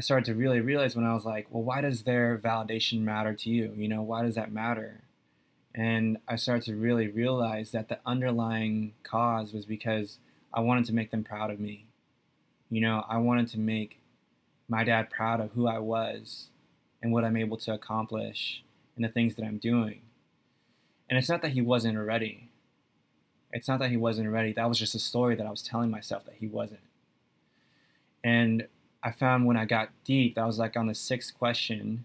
[0.00, 3.34] I started to really realize when I was like, well, why does their validation matter
[3.34, 3.74] to you?
[3.76, 5.02] You know, why does that matter?
[5.74, 10.18] And I started to really realize that the underlying cause was because
[10.54, 11.86] I wanted to make them proud of me
[12.70, 14.00] you know, I wanted to make
[14.68, 16.46] my dad proud of who I was
[17.02, 18.62] and what I'm able to accomplish
[18.94, 20.02] and the things that I'm doing.
[21.08, 22.50] And it's not that he wasn't ready.
[23.52, 24.52] It's not that he wasn't ready.
[24.52, 26.80] That was just a story that I was telling myself that he wasn't.
[28.22, 28.68] And
[29.02, 32.04] I found when I got deep, that was like on the sixth question,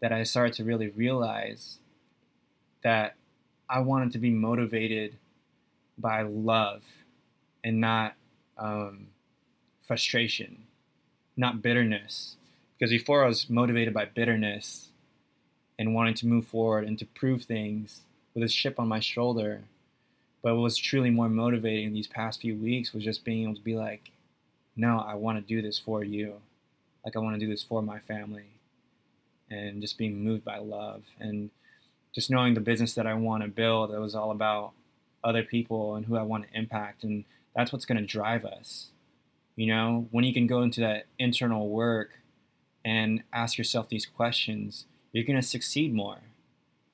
[0.00, 1.78] that I started to really realize
[2.82, 3.16] that
[3.68, 5.16] I wanted to be motivated
[5.96, 6.82] by love
[7.64, 8.14] and not
[8.58, 9.08] um,
[9.82, 10.64] frustration,
[11.36, 12.36] not bitterness.
[12.78, 14.88] Because before I was motivated by bitterness
[15.78, 18.02] and wanting to move forward and to prove things
[18.34, 19.62] with a chip on my shoulder.
[20.42, 23.60] But what was truly more motivating these past few weeks was just being able to
[23.62, 24.10] be like,
[24.76, 26.40] no, I want to do this for you.
[27.04, 28.60] Like, I want to do this for my family.
[29.50, 31.02] And just being moved by love.
[31.20, 31.50] And
[32.14, 34.72] just knowing the business that I want to build, it was all about
[35.22, 37.04] other people and who I want to impact.
[37.04, 38.88] And that's what's going to drive us.
[39.56, 42.20] You know, when you can go into that internal work
[42.84, 46.18] and ask yourself these questions, you're going to succeed more.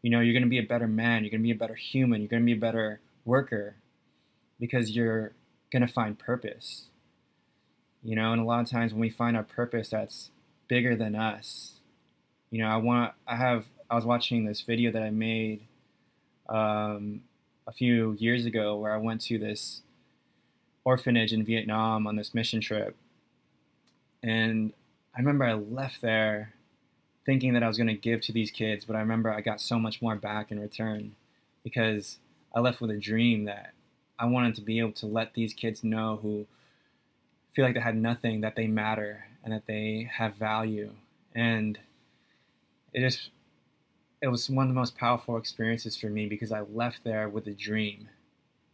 [0.02, 1.74] You know, you're going to be a better man, you're going to be a better
[1.74, 3.76] human, you're going to be a better worker
[4.58, 5.32] because you're
[5.72, 6.86] going to find purpose.
[8.02, 10.30] You know, and a lot of times when we find our purpose that's
[10.68, 11.72] bigger than us,
[12.50, 15.60] you know, I want, I have, I was watching this video that I made
[16.48, 17.22] um,
[17.66, 19.82] a few years ago where I went to this
[20.84, 22.96] orphanage in Vietnam on this mission trip.
[24.22, 24.72] And
[25.14, 26.54] I remember I left there
[27.26, 29.60] thinking that I was going to give to these kids, but I remember I got
[29.60, 31.14] so much more back in return
[31.62, 32.18] because
[32.54, 33.72] I left with a dream that
[34.18, 36.46] I wanted to be able to let these kids know who
[37.52, 40.92] feel like they had nothing that they matter and that they have value.
[41.34, 41.78] And
[42.92, 43.30] it just
[44.22, 47.46] it was one of the most powerful experiences for me because I left there with
[47.46, 48.08] a dream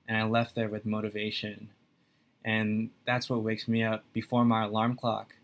[0.08, 1.70] and I left there with motivation
[2.46, 5.34] and that's what wakes me up before my alarm clock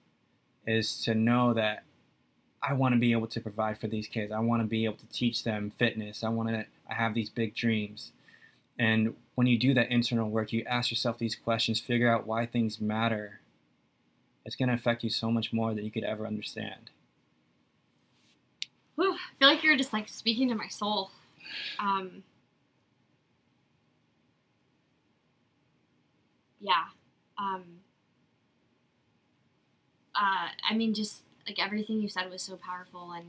[0.66, 1.82] is to know that
[2.62, 4.30] I want to be able to provide for these kids.
[4.30, 6.22] I want to be able to teach them fitness.
[6.22, 8.12] I want to I have these big dreams.
[8.78, 12.46] And when you do that internal work, you ask yourself these questions, figure out why
[12.46, 13.40] things matter.
[14.44, 16.90] It's going to affect you so much more than you could ever understand.
[18.96, 21.10] Whew, I feel like you're just like speaking to my soul.
[21.78, 22.22] Um,
[26.60, 26.84] yeah.
[27.38, 27.62] Um,
[30.14, 33.26] uh, I mean, just like everything you said was so powerful and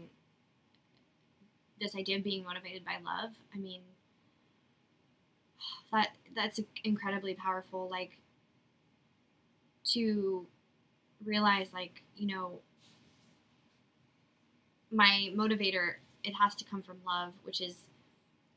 [1.79, 3.81] this idea of being motivated by love i mean
[5.91, 8.17] that that's incredibly powerful like
[9.85, 10.45] to
[11.25, 12.59] realize like you know
[14.91, 17.75] my motivator it has to come from love which is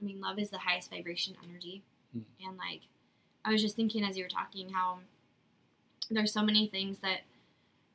[0.00, 1.82] i mean love is the highest vibration energy
[2.16, 2.22] Mm.
[2.46, 2.82] and like
[3.44, 4.98] i was just thinking as you were talking how
[6.08, 7.22] there's so many things that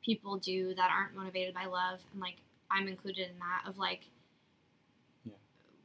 [0.04, 2.36] people do that aren't motivated by love and like
[2.70, 4.02] i'm included in that of like
[5.24, 5.32] Yeah.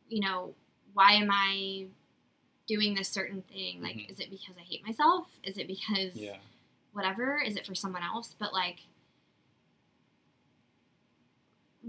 [0.09, 0.53] you know
[0.93, 1.85] why am i
[2.67, 4.09] doing this certain thing like Mhm.
[4.09, 6.37] is it because i hate myself is it because Yeah.
[6.91, 8.81] whatever is it for someone else but like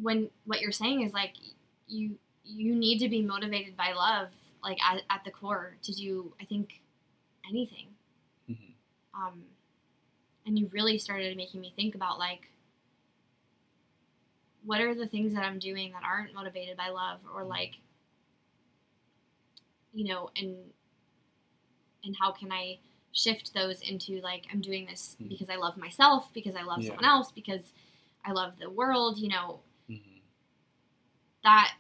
[0.01, 1.35] when what you're saying is like
[1.89, 4.29] you you need to be motivated by love
[4.63, 6.81] like at, at the core to do i think
[7.49, 7.89] anything
[8.49, 8.73] Mhm.
[9.15, 9.45] um
[10.47, 12.49] and you really started making me think about like
[14.65, 17.79] what are the things that i'm doing that aren't motivated by love or like
[19.93, 20.57] you know and
[22.05, 22.79] and how can i
[23.13, 25.29] shift those into like i'm doing this Mhm.
[25.29, 26.89] because i love myself because i love Yeah.
[26.89, 27.73] someone else because
[28.25, 30.21] i love the world you know Mhm.
[31.43, 31.75] that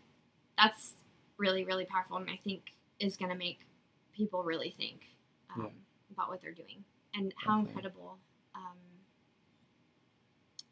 [0.56, 0.94] that's
[1.36, 3.60] really really powerful and i think is going to make
[4.12, 5.02] people really think
[5.54, 5.70] um, Yeah.
[6.12, 7.70] about what they're doing and how Definitely.
[7.70, 8.18] incredible
[8.54, 8.76] um,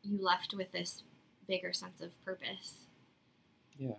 [0.03, 1.03] you left with this
[1.47, 2.87] bigger sense of purpose
[3.79, 3.95] Yeah.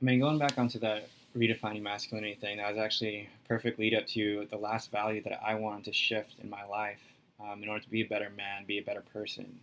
[0.00, 3.94] I mean, going back onto that redefining masculinity thing, that was actually a perfect lead
[3.94, 7.00] up to the last value that I wanted to shift in my life
[7.40, 9.60] um, in order to be a better man, be a better person.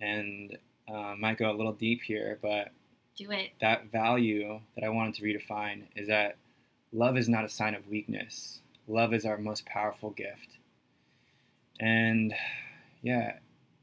[0.00, 2.72] And uh, might go a little deep here, but
[3.16, 6.36] do it that value that I wanted to redefine is that
[6.92, 8.60] love is not a sign of weakness.
[8.86, 10.48] Love is our most powerful gift.
[11.80, 12.34] And
[13.02, 13.36] yeah,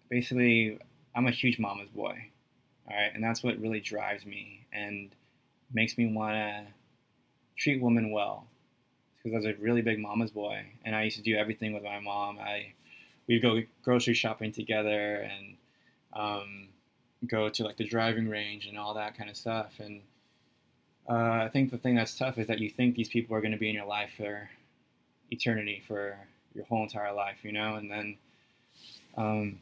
[0.09, 0.77] basically,
[1.15, 2.27] I'm a huge mama's boy.
[2.89, 3.11] All right.
[3.13, 5.09] And that's what really drives me and
[5.73, 6.63] makes me want to
[7.57, 8.47] treat women well.
[9.17, 10.65] Because I was a really big mama's boy.
[10.83, 12.39] And I used to do everything with my mom.
[12.39, 12.73] I,
[13.27, 15.57] we'd go grocery shopping together and,
[16.13, 16.67] um,
[17.27, 19.73] go to like the driving range and all that kind of stuff.
[19.79, 20.01] And
[21.07, 23.51] uh, I think the thing that's tough is that you think these people are going
[23.51, 24.49] to be in your life for
[25.29, 26.17] eternity, for
[26.55, 27.75] your whole entire life, you know?
[27.75, 28.17] And then
[29.17, 29.59] um,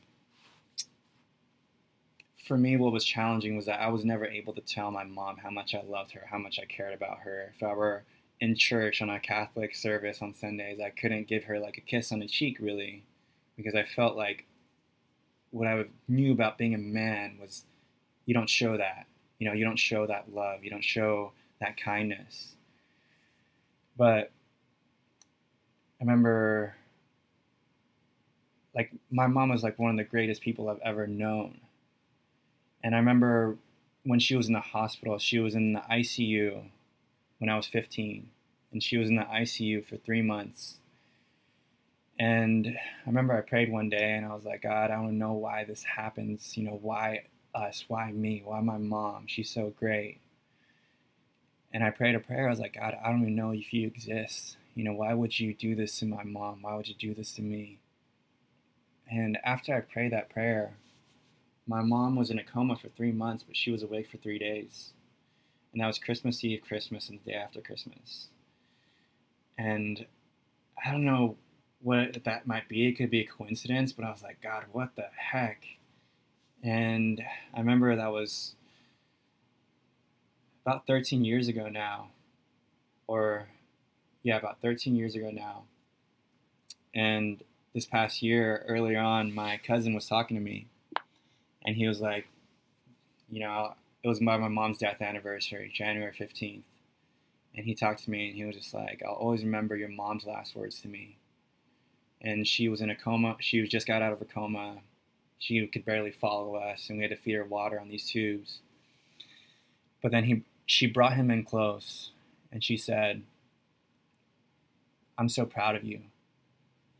[2.49, 5.37] for me, what was challenging was that I was never able to tell my mom
[5.37, 7.53] how much I loved her, how much I cared about her.
[7.55, 8.05] If I were
[8.41, 12.11] in church on a Catholic service on Sundays, I couldn't give her like a kiss
[12.11, 13.03] on the cheek, really,
[13.55, 14.47] because I felt like
[15.51, 17.65] what I knew about being a man was
[18.25, 19.05] you don't show that.
[19.37, 20.63] You know, you don't show that love.
[20.63, 22.55] You don't show that kindness.
[23.95, 24.31] But
[26.01, 26.75] I remember,
[28.73, 31.59] like, my mom was like one of the greatest people I've ever known.
[32.83, 33.57] And I remember
[34.03, 36.63] when she was in the hospital, she was in the ICU
[37.39, 38.29] when I was 15.
[38.71, 40.77] And she was in the ICU for three months.
[42.19, 45.33] And I remember I prayed one day and I was like, God, I don't know
[45.33, 46.57] why this happens.
[46.57, 47.23] You know, why
[47.55, 47.85] us?
[47.87, 48.41] Why me?
[48.45, 49.25] Why my mom?
[49.27, 50.19] She's so great.
[51.73, 52.47] And I prayed a prayer.
[52.47, 54.57] I was like, God, I don't even know if you exist.
[54.75, 56.59] You know, why would you do this to my mom?
[56.61, 57.79] Why would you do this to me?
[59.09, 60.73] And after I prayed that prayer,
[61.69, 64.39] my mom was in a coma for three months, but she was awake for three
[64.39, 64.91] days.
[65.71, 68.25] And that was Christmas Eve, Christmas, and the day after Christmas.
[69.55, 70.07] And
[70.83, 71.37] I don't know
[71.83, 72.87] what that might be.
[72.87, 75.61] It could be a coincidence, but I was like, God, what the heck?
[76.63, 77.21] And
[77.53, 78.55] I remember that was
[80.65, 82.07] about 13 years ago now,
[83.05, 83.47] or
[84.23, 85.65] yeah, about 13 years ago now.
[86.95, 87.43] And
[87.75, 90.65] this past year, earlier on, my cousin was talking to me,
[91.65, 92.27] and he was like,
[93.29, 96.63] you know, it was my, my mom's death anniversary, January 15th.
[97.55, 100.25] And he talked to me, and he was just like, I'll always remember your mom's
[100.25, 101.17] last words to me
[102.21, 103.37] and she was in a coma.
[103.39, 104.77] She just got out of a coma.
[105.37, 108.59] She could barely follow us, and we had to feed her water on these tubes.
[110.01, 112.11] But then he, she brought him in close,
[112.51, 113.23] and she said,
[115.17, 116.01] "I'm so proud of you.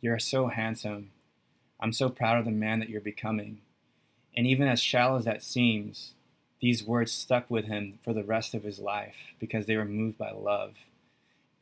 [0.01, 1.11] You're so handsome.
[1.81, 3.61] I'm so proud of the man that you're becoming."
[4.35, 6.13] And even as shallow as that seems,
[6.61, 10.17] these words stuck with him for the rest of his life because they were moved
[10.17, 10.75] by love.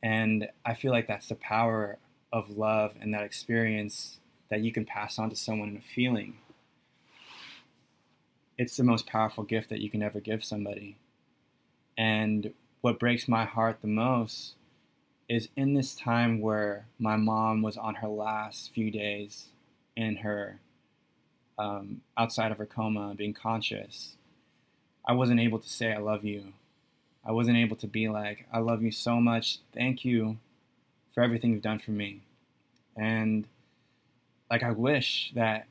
[0.02, 1.98] And I feel like that's the power
[2.32, 4.18] of love and that experience
[4.50, 6.38] that you can pass on to someone in a feeling.
[8.56, 10.96] It's the most powerful gift that you can ever give somebody.
[11.96, 14.54] And what breaks my heart the most
[15.28, 19.48] is in this time where my mom was on her last few days
[19.96, 20.60] in her
[21.58, 24.14] um, outside of her coma, being conscious,
[25.04, 26.52] I wasn't able to say I love you.
[27.24, 29.58] I wasn't able to be like, I love you so much.
[29.74, 30.38] Thank you
[31.12, 32.22] for everything you've done for me.
[32.96, 33.46] And
[34.50, 35.66] like, I wish that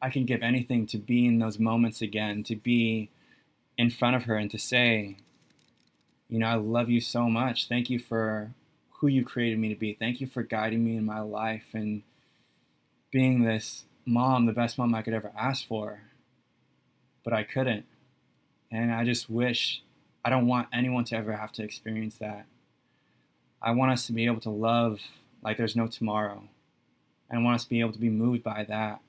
[0.00, 3.10] I can give anything to be in those moments again, to be
[3.76, 5.16] in front of her and to say,
[6.28, 7.68] you know, I love you so much.
[7.68, 8.52] Thank you for
[8.98, 9.94] who you created me to be.
[9.94, 12.02] Thank you for guiding me in my life and
[13.10, 16.00] being this mom, the best mom I could ever ask for.
[17.22, 17.84] But I couldn't.
[18.70, 19.82] And I just wish,
[20.24, 22.46] I don't want anyone to ever have to experience that.
[23.60, 25.00] I want us to be able to love
[25.42, 26.44] like there's no tomorrow.
[27.28, 29.00] And I want us to be able to be moved by that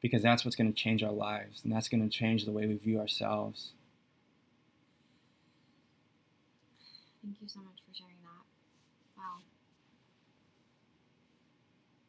[0.00, 2.66] because that's what's going to change our lives and that's going to change the way
[2.66, 3.70] we view ourselves.
[7.22, 9.16] Thank you so much for sharing that.
[9.16, 9.42] Wow.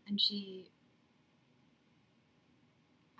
[0.07, 0.65] And she,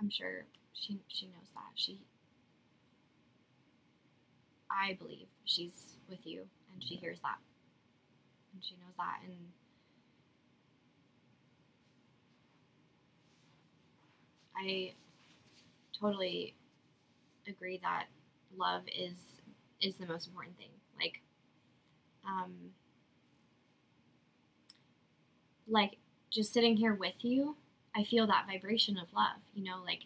[0.04, 2.00] I'm sure she she knows that she.
[4.70, 7.38] I believe she's with you, and she hears that,
[8.54, 9.52] and she knows that, and
[14.56, 14.94] I
[16.00, 16.56] totally
[17.48, 18.08] agree that
[18.58, 19.16] love is
[19.82, 20.72] is the most important thing.
[21.00, 21.22] Like,
[22.26, 22.74] um,
[25.68, 25.98] like
[26.32, 27.56] just sitting here with you,
[27.96, 29.38] I feel that vibration of love.
[29.54, 30.02] You know, like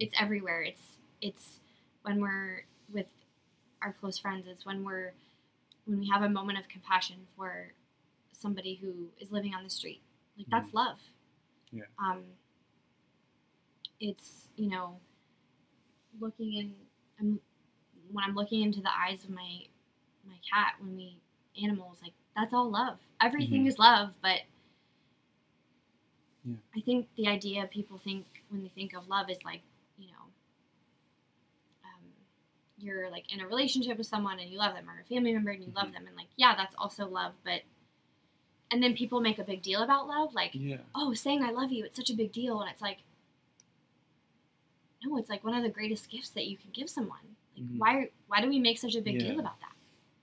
[0.00, 0.62] it's everywhere.
[0.62, 1.58] It's it's
[2.02, 3.06] when we're with
[3.82, 4.46] our close friends.
[4.48, 5.12] It's when we're
[5.86, 7.72] when we have a moment of compassion for
[8.32, 10.00] somebody who is living on the street.
[10.36, 10.98] Like that's love.
[11.72, 11.84] Yeah.
[11.98, 12.22] Um,
[14.00, 14.96] it's you know
[16.20, 16.74] looking in
[17.20, 17.40] I'm,
[18.12, 19.62] when i'm looking into the eyes of my
[20.26, 21.16] my cat when we
[21.60, 23.68] animals like that's all love everything Mhm.
[23.68, 24.40] is love but
[26.48, 26.56] Yeah.
[26.76, 29.60] i think the idea people think when they think of love is like
[29.98, 30.24] you know
[31.84, 32.04] um,
[32.78, 35.50] you're like in a relationship with someone and you love them or a family member
[35.50, 35.92] and you love Mhm.
[35.94, 37.62] them and like yeah that's also love but
[38.70, 40.78] and then people make a big deal about love like Yeah.
[40.94, 42.60] oh, saying I love you, it's such a big deal.
[42.60, 42.98] And it's like,
[45.02, 47.36] no, it's like one of the greatest gifts that you can give someone.
[47.56, 47.78] Like, Mhm.
[47.78, 49.74] why, why do we make such a big deal about that?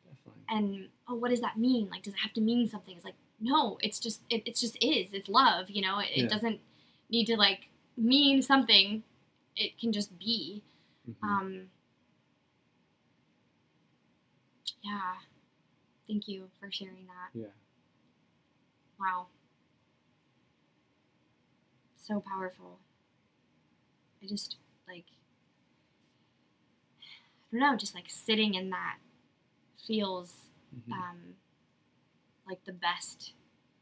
[0.07, 0.43] Definitely.
[0.49, 1.89] And, oh, what does that mean?
[1.89, 2.95] Like, does it have to mean something?
[2.95, 5.13] It's like, no, it's just, it, it's just is.
[5.13, 5.99] It's love, you know?
[5.99, 6.23] It, Yeah.
[6.25, 6.59] it doesn't
[7.09, 9.03] need to, like, mean something.
[9.55, 10.63] It can just be.
[11.09, 11.15] Mhm.
[11.23, 11.69] Um,
[14.83, 15.15] yeah.
[16.07, 17.31] Thank you for sharing that.
[17.39, 17.47] yeah.
[18.99, 19.27] Wow.
[21.97, 22.79] So powerful.
[24.21, 24.55] I just
[24.88, 25.05] like
[27.51, 28.97] I don't know, just like sitting in that
[29.88, 30.91] feels Mhm.
[30.93, 31.36] um
[32.47, 33.33] like the best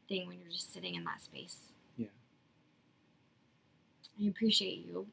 [0.08, 1.58] thing when you're just sitting in that space.
[1.96, 2.08] Yeah.
[4.20, 5.06] I appreciate you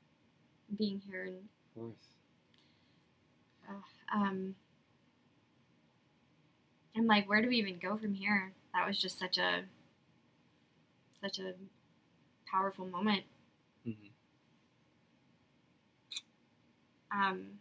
[0.78, 2.10] being here and Of course.
[3.70, 4.56] uh, um
[6.95, 8.54] I'm like, where do we even go from here?
[8.74, 9.64] That was just such a
[11.22, 11.54] such a
[12.49, 13.24] powerful moment.
[13.86, 14.12] hmm
[17.12, 17.60] Um,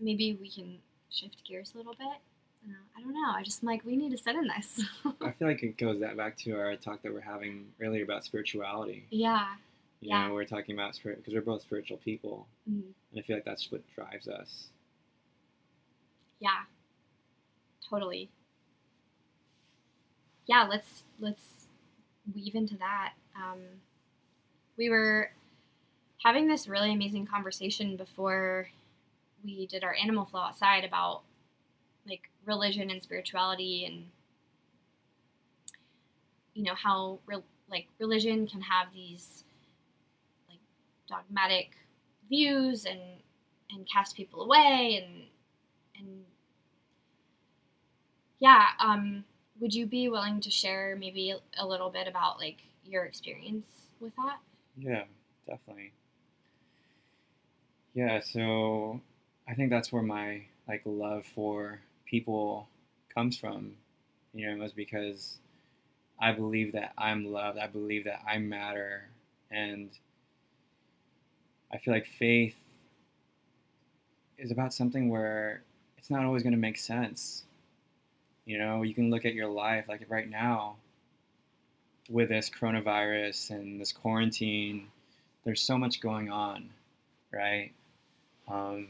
[0.00, 0.78] maybe we can
[1.10, 2.06] shift gears a little bit.
[2.68, 3.30] Uh, I don't know.
[3.34, 4.82] I just like, we need to sit in this.
[5.22, 8.24] I feel like it goes that back to our talk that we're having earlier about
[8.24, 9.06] spirituality.
[9.10, 9.54] yeah.
[10.00, 10.28] You Yeah.
[10.28, 12.82] know, we're talking about spirit because we're both spiritual people, Mhm.
[13.10, 14.68] and I feel like that's what drives us.
[16.38, 16.64] Yeah.
[17.88, 18.28] Totally.
[20.46, 21.66] Yeah, let's let's
[22.34, 23.14] weave into that.
[23.36, 23.58] Um,
[24.76, 25.30] we were
[26.22, 28.68] having this really amazing conversation before
[29.44, 31.22] we did our animal flow outside about
[32.06, 34.06] like religion and spirituality and
[36.54, 39.44] you know how re- like religion can have these
[40.48, 40.58] like
[41.08, 41.76] dogmatic
[42.28, 43.00] views and
[43.70, 45.24] and cast people away and
[45.98, 46.24] and
[48.38, 49.24] yeah um
[49.60, 53.66] would you be willing to share maybe a, a little bit about like your experience
[54.00, 54.38] with that
[54.76, 55.04] Yeah,
[55.46, 55.92] definitely.
[57.94, 59.00] Yeah, so
[59.48, 62.68] I think that's where my like love for people
[63.14, 63.72] comes from.
[64.34, 65.38] You know, it was because
[66.20, 67.58] I believe that I'm loved.
[67.58, 69.08] I believe that I matter,
[69.50, 69.90] and
[71.72, 72.56] I feel like faith
[74.38, 75.62] is about something where
[75.96, 77.44] it's not always going to make sense.
[78.44, 80.76] You know, you can look at your life like right now
[82.08, 84.88] with this coronavirus and this quarantine,
[85.44, 86.70] there's so much going on,
[87.32, 87.72] right?
[88.48, 88.88] Um,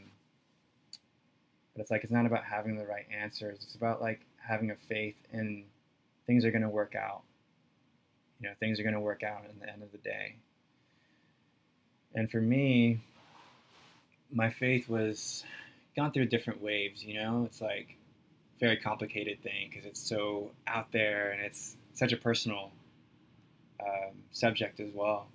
[1.79, 3.59] but it's like it's not about having the right answers.
[3.63, 5.63] It's about like having a faith in
[6.27, 7.21] things are going to work out.
[8.41, 10.35] You know, things are going to work out in the end of the day.
[12.13, 12.99] And for me,
[14.29, 15.45] my faith was
[15.95, 17.01] gone through different waves.
[17.01, 17.95] You know, it's like
[18.59, 22.71] very complicated thing because it's so out there and it's such a personal
[23.79, 25.27] um, subject as well.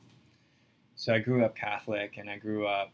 [0.97, 2.93] So I grew up Catholic and I grew up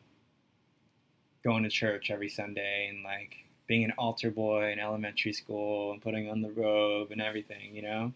[1.43, 6.03] going to church every Sunday and like being an altar boy in elementary school and
[6.03, 8.13] putting on the robe and everything, you know.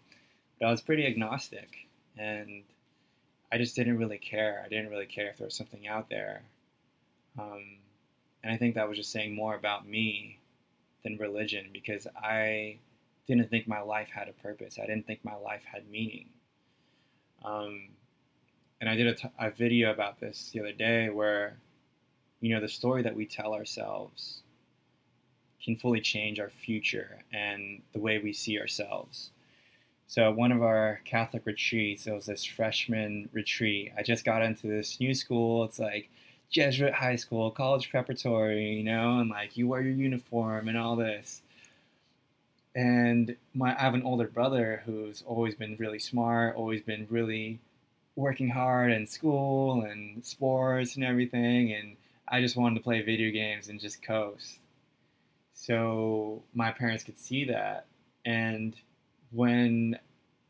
[0.59, 2.63] But I was pretty agnostic and
[3.51, 4.61] I just didn't really care.
[4.65, 6.43] I didn't really care if there was something out there.
[7.39, 7.77] Um,
[8.43, 10.39] and I think that was just saying more about me
[11.03, 12.79] than religion because I
[13.27, 14.77] didn't think my life had a purpose.
[14.77, 16.29] I didn't think my life had meaning.
[17.43, 17.89] Um,
[18.81, 21.57] and I did a, t- a video about this the other day where,
[22.45, 24.43] you know, the story that we tell ourselves
[25.63, 29.31] can fully change our future and the way we see ourselves.
[30.05, 33.93] So, one of our Catholic retreats, it was this freshman retreat.
[33.97, 35.63] I just got into this new school.
[35.63, 36.11] It's like
[36.51, 40.95] Jesuit high school, college preparatory, you know, and like you wear your uniform and all
[40.95, 41.41] this.
[42.75, 47.57] And my I have an older brother who's always been really smart, always been really
[48.15, 51.97] working hard in school and sports and everything and
[52.27, 54.59] I just wanted to play video games and just coast.
[55.53, 57.85] So my parents could see that
[58.25, 58.75] and
[59.31, 59.99] when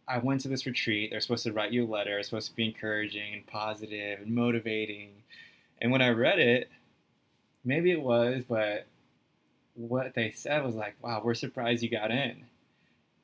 [0.07, 2.65] I went to this retreat, they're supposed to write you a letter, supposed to be
[2.65, 5.23] encouraging and positive and motivating
[5.81, 6.69] and when I read it,
[7.63, 8.87] maybe it was, but
[9.73, 12.45] what they said was like, wow, we're surprised you got in.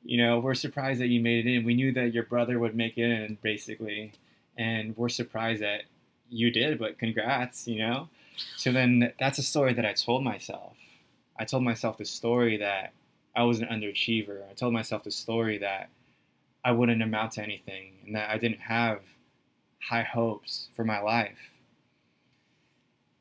[0.04, 1.64] You know, we're surprised that you made it in.
[1.64, 4.12] We knew that your brother would make it in, basically.
[4.56, 5.82] And we're surprised that
[6.28, 8.08] you did, but congrats, you know?
[8.56, 10.76] So then that's a story that I told myself.
[11.38, 12.92] I told myself the story that
[13.34, 14.48] I was an underachiever.
[14.50, 15.88] I told myself the story that
[16.64, 19.00] I wouldn't amount to anything and that I didn't have
[19.88, 21.38] high hopes for my life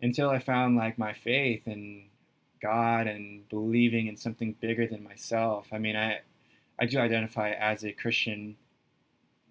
[0.01, 2.05] until I found like my faith in
[2.61, 5.67] God and believing in something bigger than myself.
[5.71, 6.21] I mean, I
[6.79, 8.57] I do identify as a Christian,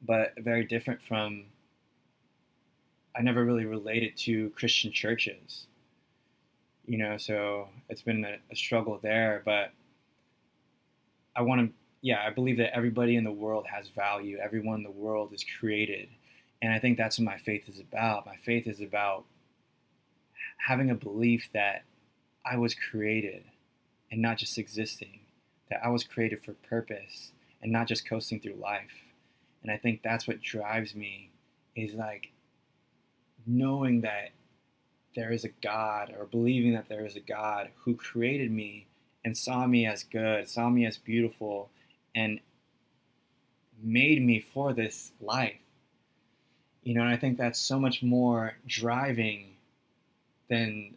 [0.02, 1.44] but very different from.
[3.16, 5.66] I never really related to Christian churches.
[6.86, 9.72] You know, so it's been a, a struggle there, but
[11.36, 11.72] I want to.
[12.02, 14.38] Yeah, I believe that everybody in the world has value.
[14.42, 16.08] Everyone in the world is created,
[16.62, 18.26] and I think that's what my faith is about.
[18.26, 19.24] My faith is about
[20.66, 21.84] having a belief that
[22.44, 23.44] I was created
[24.10, 25.20] and not just existing,
[25.70, 27.32] that I was created for purpose
[27.62, 29.04] and not just coasting through life.
[29.62, 31.30] And I think that's what drives me
[31.76, 32.30] is like
[33.46, 34.30] knowing that
[35.16, 38.86] there is a God or believing that there is a God who created me
[39.24, 41.70] and saw me as good, saw me as beautiful,
[42.14, 42.40] and
[43.82, 45.60] made me for this life.
[46.82, 49.56] You know, and I think that's so much more driving
[50.48, 50.94] than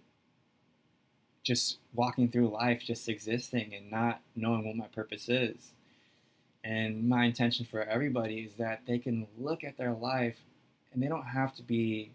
[1.43, 5.73] just walking through life, just existing and not knowing what my purpose is.
[6.63, 10.37] And my intention for everybody is that they can look at their life
[10.93, 12.13] and they don't have to be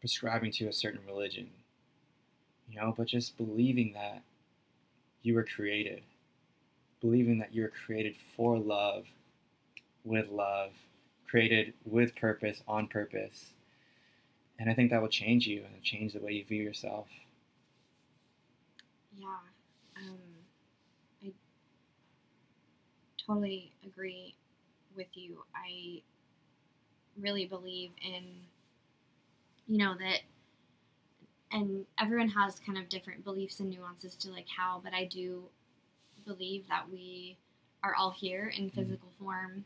[0.00, 1.50] prescribing to a certain religion,
[2.68, 4.22] you know, but just believing that
[5.22, 6.02] you were created,
[7.00, 9.06] believing that you were created for love,
[10.04, 10.72] with love,
[11.28, 13.52] created with purpose, on purpose,
[14.58, 17.08] and I think that will change you and change the way you view yourself.
[19.16, 19.40] Yeah,
[19.96, 20.18] um,
[21.24, 21.32] I
[23.26, 24.34] totally agree
[24.96, 25.44] with you.
[25.54, 26.02] I
[27.20, 28.24] really believe in,
[29.68, 30.20] you know, that,
[31.52, 35.44] and everyone has kind of different beliefs and nuances to like how, but I do
[36.26, 37.36] believe that we
[37.82, 38.80] are all here in mm-hmm.
[38.80, 39.64] physical form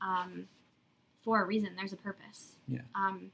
[0.00, 0.46] um,
[1.24, 1.70] for a reason.
[1.76, 2.52] There's a purpose.
[2.68, 2.82] Yeah.
[2.94, 3.30] Um,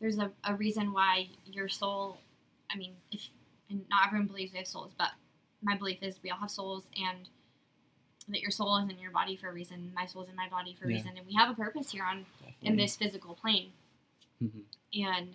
[0.00, 2.18] there's a, a reason why your soul
[2.70, 3.28] i mean if
[3.70, 5.10] and not everyone believes they have souls but
[5.62, 7.28] my belief is we all have souls and
[8.28, 10.48] that your soul is in your body for a reason my soul is in my
[10.48, 10.96] body for a yeah.
[10.96, 12.68] reason and we have a purpose here on Definitely.
[12.68, 13.72] in this physical plane
[14.42, 15.02] mm-hmm.
[15.02, 15.34] and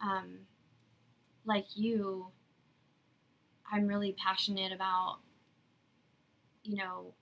[0.00, 0.38] um
[1.44, 2.26] like you
[3.72, 5.18] i'm really passionate about
[6.62, 7.12] you know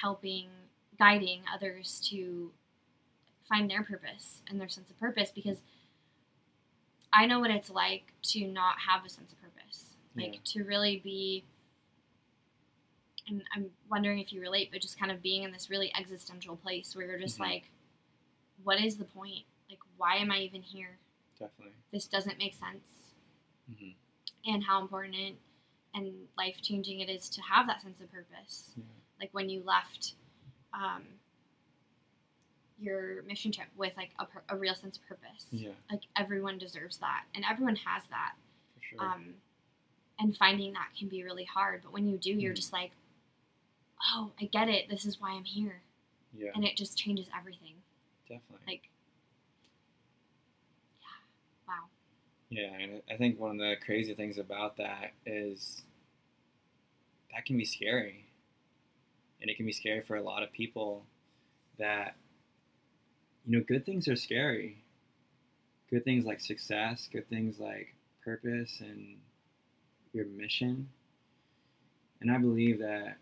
[0.00, 0.48] helping
[0.98, 2.50] guiding others to
[3.48, 5.58] find their purpose and their sense of purpose because
[7.12, 9.86] I know what it's like to not have a sense of purpose.
[10.16, 10.40] Like yeah.
[10.44, 11.44] to really be
[13.28, 16.56] and I'm wondering if you relate, but just kind of being in this really existential
[16.56, 17.52] place where you're just mm-hmm.
[17.52, 17.70] like,
[18.64, 19.44] what is the point?
[20.02, 20.98] Why am I even here?
[21.38, 21.74] Definitely.
[21.92, 22.88] This doesn't make sense.
[23.70, 24.52] Mm-hmm.
[24.52, 25.36] And how important
[25.94, 28.70] and life changing it is to have that sense of purpose.
[28.76, 28.82] Yeah.
[29.20, 30.14] Like when you left
[30.74, 31.02] um,
[32.80, 35.46] your mission trip with like a, a real sense of purpose.
[35.52, 38.32] Yeah, Like everyone deserves that, and everyone has that.
[38.74, 39.00] for sure.
[39.06, 39.34] Um,
[40.18, 41.82] and finding that can be really hard.
[41.84, 42.56] But when you do, you're Mhm.
[42.56, 42.90] just like,
[44.12, 44.88] oh, I get it.
[44.90, 45.80] This is why I'm here,
[46.36, 47.74] yeah, and it just changes everything.
[48.28, 48.66] definitely.
[48.66, 48.88] Like,
[51.00, 51.84] yeah, wow.
[52.52, 55.80] Yeah, and I think one of the crazy things about that is
[57.32, 58.26] that can be scary.
[59.40, 61.06] And it can be scary for a lot of people
[61.78, 62.14] that,
[63.46, 64.84] you know, good things are scary.
[65.88, 69.16] Good things like success, good things like purpose and
[70.12, 70.90] your mission.
[72.20, 73.16] And I believe that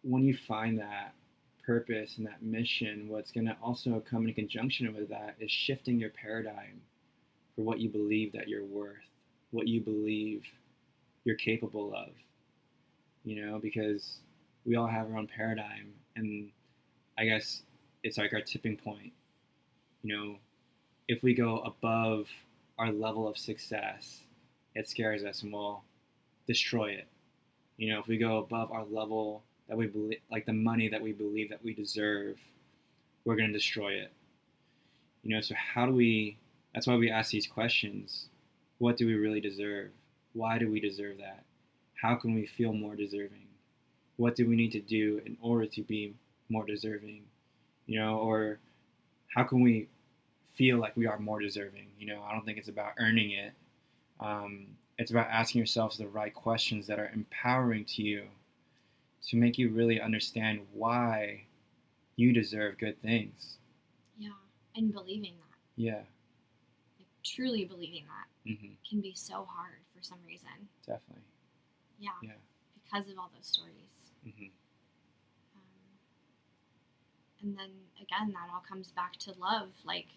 [0.00, 1.12] when you find that
[1.66, 6.00] purpose and that mission, what's going to also come in conjunction with that is shifting
[6.00, 6.80] your paradigm
[7.54, 8.96] for what you believe that you're worth,
[9.50, 10.44] what you believe
[11.24, 12.10] you're capable of.
[13.24, 14.20] You know, because
[14.64, 16.50] we all have our own paradigm, and
[17.18, 17.62] I guess
[18.02, 19.12] it's like our tipping point.
[20.02, 20.36] You know,
[21.08, 22.28] if we go above
[22.78, 24.20] our level of success,
[24.74, 25.82] it scares us and we'll
[26.46, 27.08] destroy it.
[27.76, 31.00] You know, if we go above our level that we believe, like the money that
[31.00, 32.38] we believe that we deserve,
[33.24, 34.12] we're going to destroy it.
[35.22, 36.38] You know, so how do we
[36.74, 38.28] that's why we ask these questions.
[38.78, 39.90] What do we really deserve?
[40.32, 41.44] Why do we deserve that?
[42.00, 43.48] How can we feel more deserving?
[44.16, 46.14] What do we need to do in order to be
[46.48, 47.24] more deserving?
[47.86, 48.58] You know, or
[49.34, 49.88] how can we
[50.54, 51.88] feel like we are more deserving?
[51.98, 53.52] You know, I don't think it's about earning it.
[54.20, 54.66] Um,
[54.98, 58.24] it's about asking yourselves the right questions that are empowering to you
[59.28, 61.44] to make you really understand why
[62.16, 63.56] you deserve good things.
[64.18, 64.30] Yeah,
[64.76, 66.02] and believing that, Yeah.
[67.24, 70.68] Truly believing that, hmm can be so hard for some reason.
[70.86, 71.22] Definitely.
[71.98, 72.32] Yeah, Yeah.
[72.82, 73.74] because of all those stories.
[74.26, 74.44] Mm-hmm.
[75.56, 75.60] Um,
[77.42, 80.08] and then again, that all comes back to love, like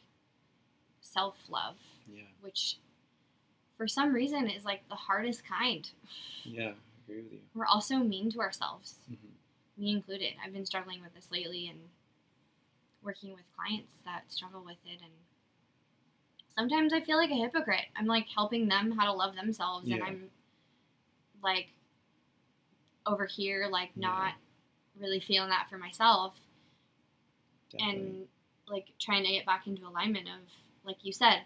[1.01, 1.76] self love,
[2.12, 2.24] Yeah.
[2.41, 2.78] which
[3.78, 5.89] for some reason is like the hardest kind.
[6.45, 6.72] Yeah.
[6.72, 7.39] I agree with you.
[7.54, 9.82] We're also mean to ourselves, mm-hmm.
[9.84, 10.34] me included.
[10.43, 11.80] I've been struggling with this lately and
[13.04, 15.01] working with clients that struggle with it.
[15.01, 15.12] And
[16.56, 17.86] sometimes I feel like a hypocrite.
[17.97, 20.30] I'm like helping them how to love themselves, and I'm
[21.43, 21.70] like
[23.06, 24.08] over here, like Yeah.
[24.08, 24.34] not
[24.99, 26.36] really feeling that for myself.
[27.72, 28.01] Definitely.
[28.01, 28.28] and
[28.68, 30.41] like trying to get back into alignment of
[30.86, 31.41] like you said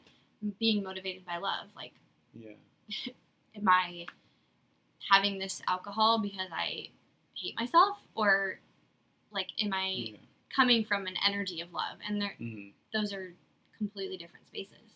[0.60, 1.94] being motivated by love like
[2.34, 2.52] yeah.
[3.56, 4.06] am i
[5.10, 6.90] having this alcohol because i
[7.34, 8.60] hate myself or
[9.32, 10.18] like am i Yeah.
[10.54, 13.34] coming from an energy of love and there hmm those are
[13.78, 14.86] completely different spaces For sure.
[14.86, 14.87] I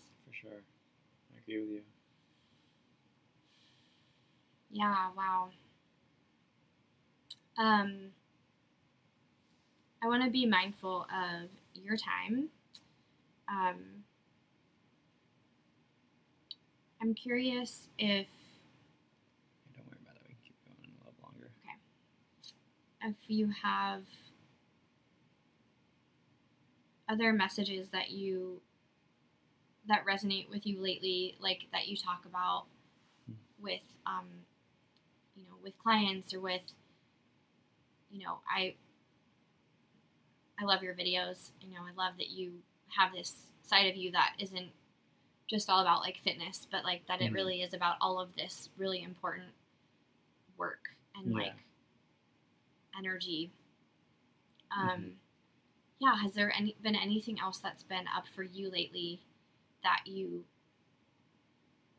[1.51, 1.81] agree with you.
[4.71, 5.49] yeah wow
[7.57, 8.11] um
[10.01, 12.49] i want to be mindful of your time
[13.49, 14.03] um
[17.01, 18.27] i'm curious if
[19.75, 20.21] Don't worry about it.
[20.27, 21.51] We can keep going a little longer.
[21.59, 21.77] Okay.
[23.03, 24.03] if you have
[27.07, 28.61] other messages that you
[29.87, 32.65] that resonate with you lately like that you talk about
[33.61, 34.27] with um
[35.35, 36.61] you know with clients or with
[38.09, 38.75] you know i
[40.59, 42.53] i love your videos you know i love that you
[42.89, 44.71] have this side of you that isn't
[45.49, 47.33] just all about like fitness but like that it Mhm.
[47.33, 49.49] really is about all of this really important
[50.57, 51.33] work and Yeah.
[51.33, 51.55] like
[52.97, 53.51] energy.
[54.71, 55.15] Um, Mhm.
[55.99, 59.21] Yeah, has there any been anything else that's been up for you lately
[59.83, 60.43] that you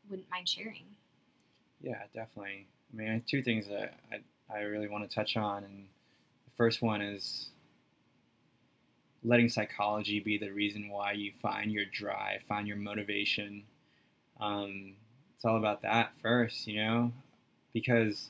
[0.09, 0.85] wouldn't mind sharing?
[1.81, 2.67] Yeah, definitely.
[2.93, 5.63] I mean, two things that I, I really want to touch on.
[5.63, 5.85] And
[6.45, 7.49] the first one is
[9.23, 13.63] letting psychology be the reason why you find your drive, find your motivation.
[14.39, 14.93] Um,
[15.35, 17.11] it's all about that first, you know,
[17.73, 18.29] because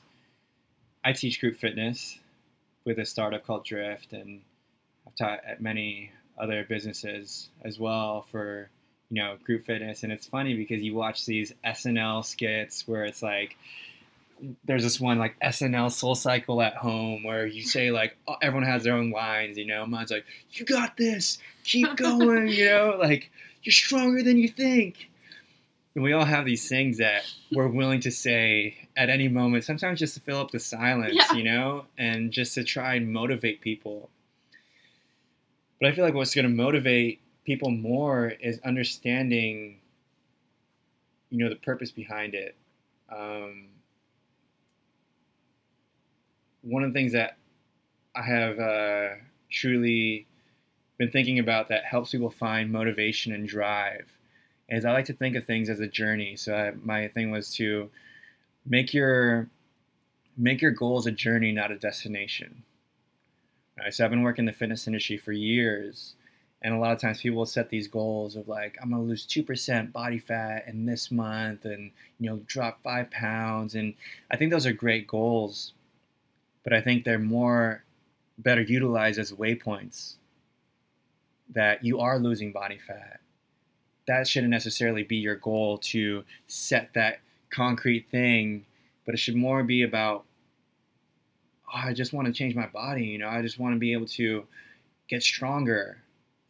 [1.04, 2.18] I teach group fitness
[2.84, 4.42] with a startup called Drift, and
[5.06, 8.70] I've taught at many other businesses as well for
[9.14, 10.02] you know group fitness.
[10.02, 13.56] And it's funny because you watch these SNL skits where it's like
[14.64, 18.82] there's this one like SNL SoulCycle at home where you say like oh, everyone has
[18.84, 19.86] their own lines, you know.
[19.86, 23.30] Mine's like you got this, keep going, you know, like
[23.62, 25.10] you're stronger than you think.
[25.94, 30.00] And we all have these things that we're willing to say at any moment, sometimes
[30.00, 31.34] just to fill up the silence, Yeah.
[31.34, 34.10] you know, and just to try and motivate people.
[35.80, 39.78] But I feel like what's going to motivate people more is understanding,
[41.30, 42.56] you know, the purpose behind it.
[43.10, 43.66] Um,
[46.62, 47.36] one of the things that
[48.14, 49.08] I have uh,
[49.50, 50.26] truly
[50.98, 54.06] been thinking about that helps people find motivation and drive
[54.68, 56.36] is I like to think of things as a journey.
[56.36, 57.90] So I, my thing was to
[58.64, 59.48] make your
[60.36, 62.64] make your goals a journey, not a destination.
[63.78, 63.92] Right?
[63.92, 66.14] So I've been working in the fitness industry for years,
[66.64, 69.26] and a lot of times people will set these goals of like I'm gonna lose
[69.26, 73.94] two percent body fat in this month, and you know drop five pounds, and
[74.30, 75.74] I think those are great goals,
[76.64, 77.84] but I think they're more
[78.38, 80.14] better utilized as waypoints
[81.50, 83.20] that you are losing body fat.
[84.06, 88.64] That shouldn't necessarily be your goal to set that concrete thing,
[89.04, 90.24] but it should more be about,
[91.68, 93.04] oh, I just want to change my body.
[93.04, 94.46] You know, I just want to be able to
[95.08, 95.98] get stronger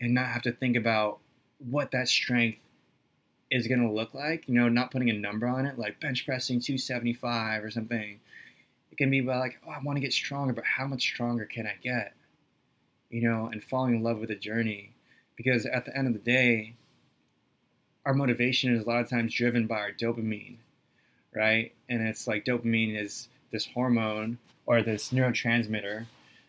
[0.05, 1.19] and not have to think about
[1.59, 2.61] what that strength
[3.51, 4.47] is going to look like.
[4.47, 8.21] You know, not putting a number on it, like bench pressing 275 or something.
[8.93, 11.47] It can be about like, oh, I want to get stronger, but how much stronger
[11.47, 12.13] can I get?
[13.11, 14.91] You know, and falling in love with the journey.
[15.37, 16.75] Because at the end of the day,
[18.05, 20.59] our motivation is a lot of times driven by our dopamine,
[21.35, 21.73] right?
[21.89, 26.07] And it's like dopamine is this hormone or this neurotransmitter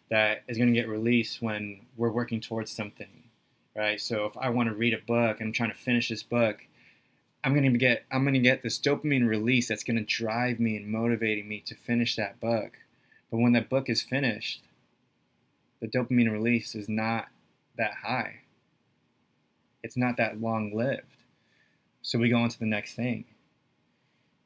[0.10, 3.24] that is going to get released when we're working towards something,
[3.76, 4.00] right?
[4.00, 6.66] So if I want to read a book I'm trying to finish this book,
[7.44, 11.48] I'm to get I'm to get this dopamine release that's to drive me and motivating
[11.48, 12.74] me to finish that book.
[13.30, 14.64] But when that book is finished,
[15.82, 17.28] the dopamine release is not
[17.78, 18.42] that high.
[19.84, 21.18] It's not that long lived.
[22.02, 23.26] So we go on to the next thing.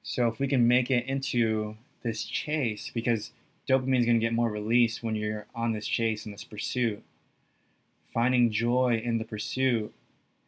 [0.04, 3.32] So if we can make it into this chase, because
[3.70, 7.04] dopamine is going to get more release when you're on this chase and this pursuit,
[8.14, 9.93] finding joy in the pursuit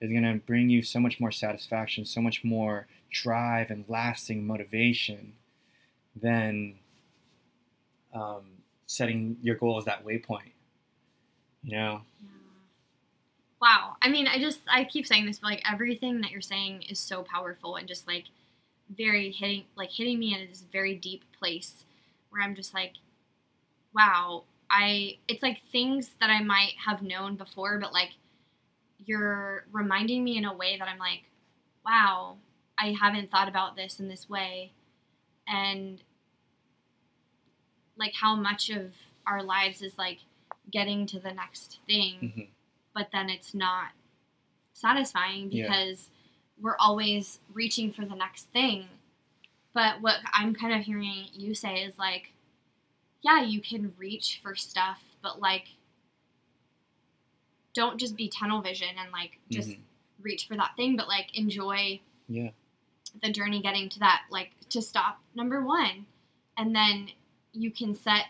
[0.01, 4.45] is going to bring you so much more satisfaction, so much more drive and lasting
[4.45, 5.33] motivation
[6.15, 6.75] than
[8.13, 8.43] um,
[8.87, 10.51] setting your goal as that waypoint.
[11.63, 12.01] You know?
[12.21, 12.27] Yeah.
[13.61, 13.95] Wow.
[14.01, 16.97] I mean, I just, I keep saying this, but like everything that you're saying is
[16.97, 18.25] so powerful and just like
[18.89, 21.85] very hitting, like hitting me in this very deep place
[22.31, 22.93] where I'm just like,
[23.93, 24.43] wow,
[24.73, 28.11] I, it's like things that I might have known before, but like
[29.05, 31.23] you're reminding me in a way that I'm like,
[31.85, 32.37] wow,
[32.79, 34.71] I haven't thought about this in this way.
[35.47, 36.01] And
[37.97, 38.93] like how much of
[39.27, 40.19] our lives is like
[40.71, 42.41] getting to the next thing, Mm-hmm.
[42.95, 43.89] but then it's not
[44.73, 45.67] satisfying Yeah.
[45.67, 46.09] because
[46.59, 48.85] we're always reaching for the next thing.
[49.73, 52.33] But what I'm kind of hearing you say is like,
[53.21, 55.67] yeah, you can reach for stuff, but like,
[57.73, 59.81] don't just be tunnel vision and like just Mhm.
[60.19, 62.51] reach for that thing, but like enjoy Yeah.
[63.21, 66.05] the journey getting to that, like to stop number one.
[66.57, 67.11] And then
[67.53, 68.27] you can set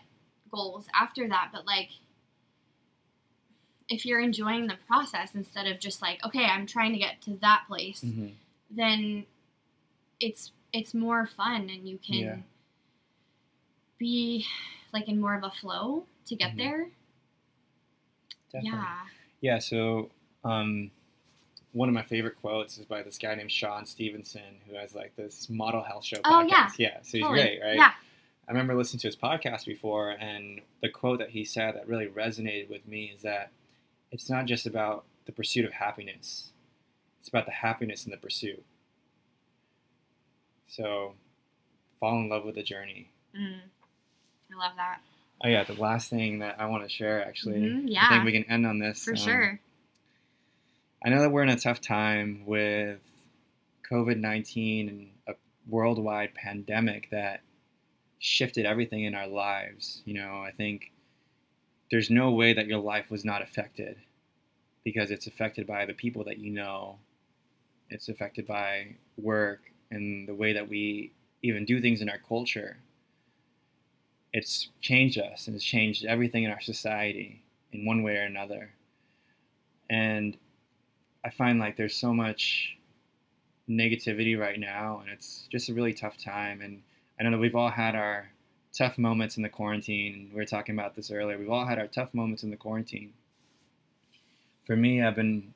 [0.50, 1.50] goals after that.
[1.52, 1.90] But like,
[3.88, 7.34] if you're enjoying the process instead of just like, okay, I'm trying to get to
[7.38, 8.28] that place, hmm
[8.74, 9.26] then
[10.18, 12.36] it's it's more fun and you can Yeah.
[13.98, 14.46] be
[14.92, 16.56] like in more of a flow to get Mhm.
[16.58, 16.90] there.
[18.52, 18.78] Definitely.
[18.78, 19.06] Yeah.
[19.40, 20.10] Yeah, so
[20.44, 20.90] um,
[21.72, 25.16] one of my favorite quotes is by this guy named Shawn Stevenson, who has like
[25.16, 26.48] this model health show Oh, podcast.
[26.48, 26.68] yeah.
[26.78, 27.40] yeah, so he's Totally.
[27.42, 27.76] great, right?
[27.76, 27.92] Yeah.
[28.46, 32.06] I remember listening to his podcast before, and the quote that he said that really
[32.06, 33.52] resonated with me is that
[34.10, 36.52] it's not just about the pursuit of happiness,
[37.20, 38.64] it's about the happiness in the pursuit.
[40.66, 41.14] So
[41.98, 43.10] fall in love with the journey.
[43.34, 43.60] Mm.
[44.52, 45.00] I love that.
[45.44, 48.32] Oh, yeah, the last thing that I want to share actually, Mhm, I think we
[48.32, 49.04] can end on this.
[49.04, 49.60] For um, sure.
[51.04, 53.00] I know that we're in a tough time with
[53.90, 55.34] COVID 19 and a
[55.68, 57.40] worldwide pandemic that
[58.18, 60.02] shifted everything in our lives.
[60.04, 60.92] You know, I think
[61.90, 63.98] there's no way that your life was not affected
[64.84, 66.98] because it's affected by the people that you know,
[67.90, 72.78] it's affected by work and the way that we even do things in our culture.
[74.32, 78.70] It's changed us and it's changed everything in our society in one way or another.
[79.90, 80.36] And
[81.24, 82.76] I find like there's so much
[83.68, 86.60] negativity right now, and it's just a really tough time.
[86.60, 86.82] And
[87.18, 88.30] I know that we've all had our
[88.72, 90.30] tough moments in the quarantine.
[90.32, 91.38] We were talking about this earlier.
[91.38, 93.12] We've all had our tough moments in the quarantine.
[94.64, 95.52] For me, I've been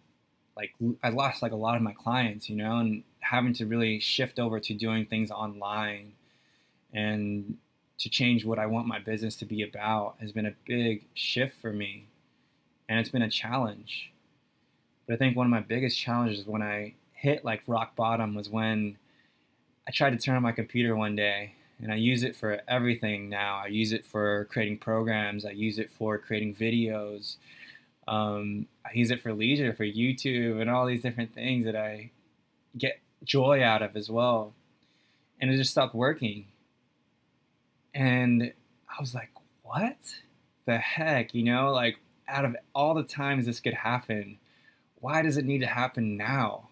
[0.57, 4.01] like I lost like a lot of my clients, you know, and having to really
[4.01, 6.13] shift over to doing things online
[6.93, 7.59] and
[7.99, 11.61] to change what I want my business to be about has been a big shift
[11.61, 12.09] for me,
[12.89, 14.13] and it's been a challenge.
[15.07, 18.51] But I think one of my biggest challenges when I hit like rock bottom was
[18.51, 18.99] when
[19.89, 23.29] I tried to turn on my computer one day and I use it for everything
[23.29, 23.61] now.
[23.65, 27.37] I use it for creating programs, I use it for creating videos.
[28.09, 32.11] Um, I use it for leisure, for YouTube, and all these different things that I
[32.79, 34.55] get joy out of as well.
[35.41, 36.47] And it just stopped working.
[37.97, 38.53] And
[38.91, 39.31] I was like,
[39.63, 39.97] what
[40.67, 41.35] the heck?
[41.35, 41.97] You know, like
[42.29, 44.37] out of all the times this could happen,
[45.01, 46.69] why does it need to happen now?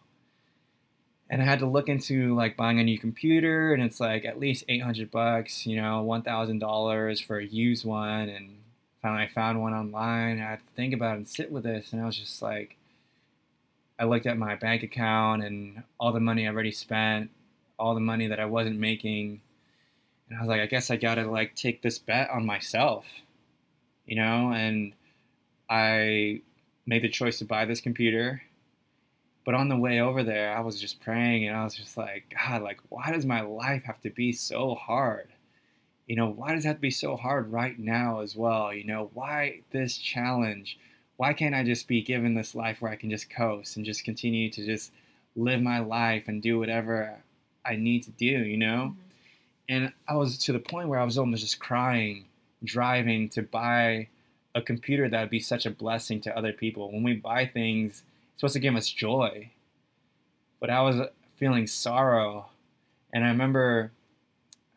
[1.31, 4.39] And I had to look into like buying a new computer, and it's like at
[4.39, 8.29] least 800 bucks, you know, $1,000 for a used one.
[8.29, 8.59] And
[9.01, 10.39] finally, I found one online.
[10.39, 12.77] I had to think about it and sit with this, and I was just like,
[13.99, 17.31] I looked at my bank account and all the money I already spent,
[17.79, 19.41] all the money that I wasn't making,
[20.29, 23.05] and I was like, I guess I gotta like take this bet on myself,
[24.07, 24.95] you know, and
[25.69, 26.43] I
[26.87, 28.43] made the choice to buy this computer.
[29.45, 32.35] But on the way over there, I was just praying and I was just like,
[32.47, 35.29] God, like, why does my life have to be so hard?
[36.07, 38.73] You know, why does it have to be so hard right now as well?
[38.73, 40.79] You know, why this challenge?
[41.17, 44.05] Why can't I just be given this life where I can just coast and just
[44.05, 44.93] continue to just
[45.37, 47.23] live my life and do whatever
[47.65, 48.95] I need to do, you know?
[48.95, 49.04] Mm-hmm.
[49.69, 52.27] And I was to the point where I was almost just crying,
[52.63, 54.09] driving to buy
[54.55, 56.93] a computer that would be such a blessing to other people.
[56.93, 58.03] When we buy things,
[58.33, 59.51] it's supposed to give us joy.
[60.61, 60.97] But I was
[61.37, 62.47] feeling sorrow.
[63.13, 63.93] And I remember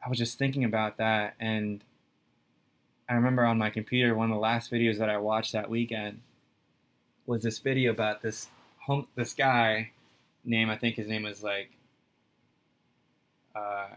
[0.05, 1.35] I was just thinking about that.
[1.39, 1.83] And
[3.09, 6.21] I remember on my computer, one of the last videos that I watched that weekend
[7.25, 8.47] was this video about this
[9.15, 9.91] this guy
[10.45, 11.71] name, I think his name was like,
[13.55, 13.87] uh,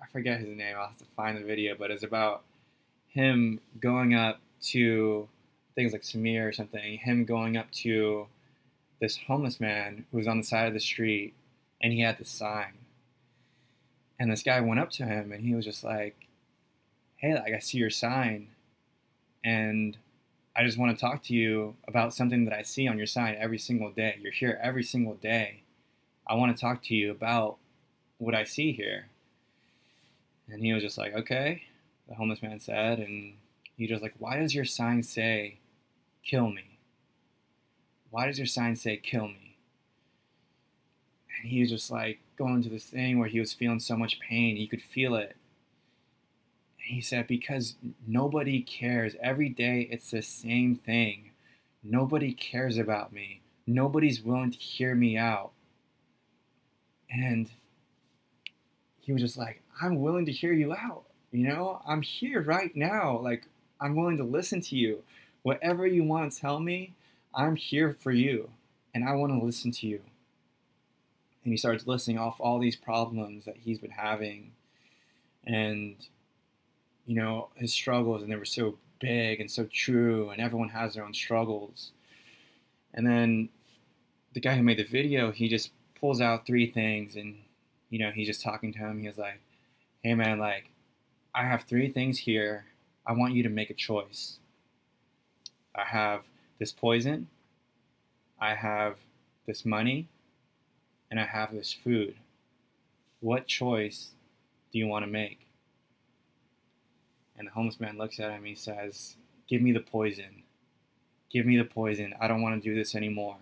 [0.00, 0.76] I forget his name.
[0.78, 2.42] I'll have to find the video, but it's about
[3.08, 5.28] him going up to
[5.74, 8.26] things like Samir or something, him going up to
[9.00, 11.34] this homeless man who was on the side of the street
[11.82, 12.72] and he had the sign.
[14.18, 16.26] And this guy went up to him and he was just like,
[17.16, 18.48] Hey, like I see your sign
[19.44, 19.96] and
[20.54, 23.36] I just want to talk to you about something that I see on your sign
[23.38, 24.18] every single day.
[24.20, 25.62] You're here every single day.
[26.26, 27.58] I want to talk to you about
[28.18, 29.08] what I see here.
[30.48, 31.62] And he was just like, Okay,
[32.08, 33.34] the homeless man said, and
[33.76, 35.58] he just like, why does your sign say,
[36.22, 36.78] kill me?
[38.10, 39.56] Why does your sign say, kill me?
[41.38, 44.20] And he was just like going to this thing where he was feeling so much
[44.20, 44.56] pain.
[44.56, 45.36] He could feel it.
[46.78, 47.74] And he said, because
[48.06, 49.14] nobody cares.
[49.20, 51.32] Every day it's the same thing.
[51.82, 53.42] Nobody cares about me.
[53.66, 55.50] Nobody's willing to hear me out.
[57.10, 57.50] And
[59.00, 61.04] he was just like, I'm willing to hear you out.
[61.32, 63.18] You know, I'm here right now.
[63.18, 63.46] Like,
[63.80, 65.02] I'm willing to listen to you.
[65.42, 66.94] Whatever you want to tell me,
[67.34, 68.50] I'm here for you
[68.94, 70.00] and I want to listen to you.
[71.44, 74.52] And he starts listing off all these problems that he's been having
[75.44, 75.96] and,
[77.04, 80.94] you know, his struggles, and they were so big and so true, and everyone has
[80.94, 81.92] their own struggles.
[82.92, 83.50] And then
[84.32, 85.70] the guy who made the video, he just
[86.00, 87.36] pulls out three things and,
[87.90, 89.00] you know, he's just talking to him.
[89.00, 89.40] He was like,
[90.06, 90.70] hey man, like,
[91.34, 92.66] I have three things here
[93.04, 94.38] I want you to make a choice.
[95.74, 96.22] I have
[96.60, 97.26] this poison,
[98.40, 98.98] I have
[99.48, 100.06] this money,
[101.10, 102.14] and I have this food.
[103.18, 104.10] What choice
[104.72, 105.48] do you want to make?
[107.36, 109.16] And the homeless man looks at him and he says,
[109.48, 110.44] Give me the poison.
[111.32, 112.14] Give me the poison.
[112.20, 113.38] I don't want to do this anymore.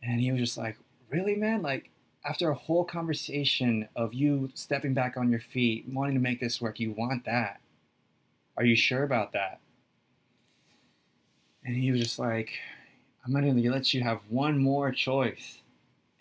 [0.00, 0.76] And he was just like,
[1.10, 1.60] Really, man?
[1.60, 1.90] Like,
[2.24, 6.60] after a whole conversation of you stepping back on your feet, wanting to make this
[6.60, 7.60] work, you want that.
[8.56, 9.60] Are you sure about that?
[11.64, 12.52] And he was just like,
[13.24, 15.58] I'm going to let you have one more choice.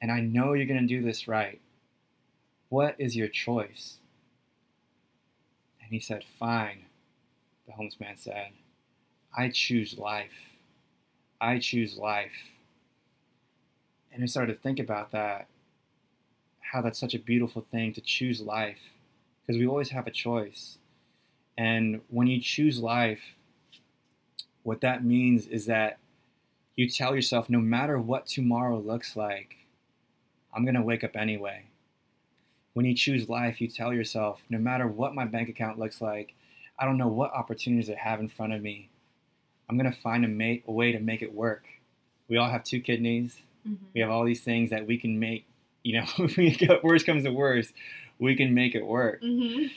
[0.02, 1.60] And I know you're going to do this right.
[2.70, 3.97] What is your choice?
[5.82, 6.86] And he said, Fine.
[7.68, 8.52] The homeless man said,
[9.38, 10.56] I choose life.
[11.41, 12.32] I choose life.
[14.12, 15.47] And I started to think about that
[16.72, 18.94] how that's such a beautiful thing to choose life
[19.42, 20.78] because we always have a choice.
[21.58, 23.36] And when you choose life,
[24.64, 25.98] what that means is that
[26.76, 29.58] you tell yourself no matter what tomorrow looks like,
[30.54, 31.66] I'm going to wake up anyway.
[32.74, 36.36] When you choose life, you tell yourself no matter what my bank account looks like,
[36.78, 38.90] I don't know what opportunities I have in front of me.
[39.68, 41.66] I'm going to find a, ma- a way to make it work.
[42.28, 43.42] We all have two kidneys.
[43.68, 43.86] Mm-hmm.
[43.94, 45.46] We have all these things that we can make
[45.84, 47.74] you know, if we get worst comes to worst,
[48.18, 49.22] we can make it work.
[49.22, 49.68] Mm-hmm.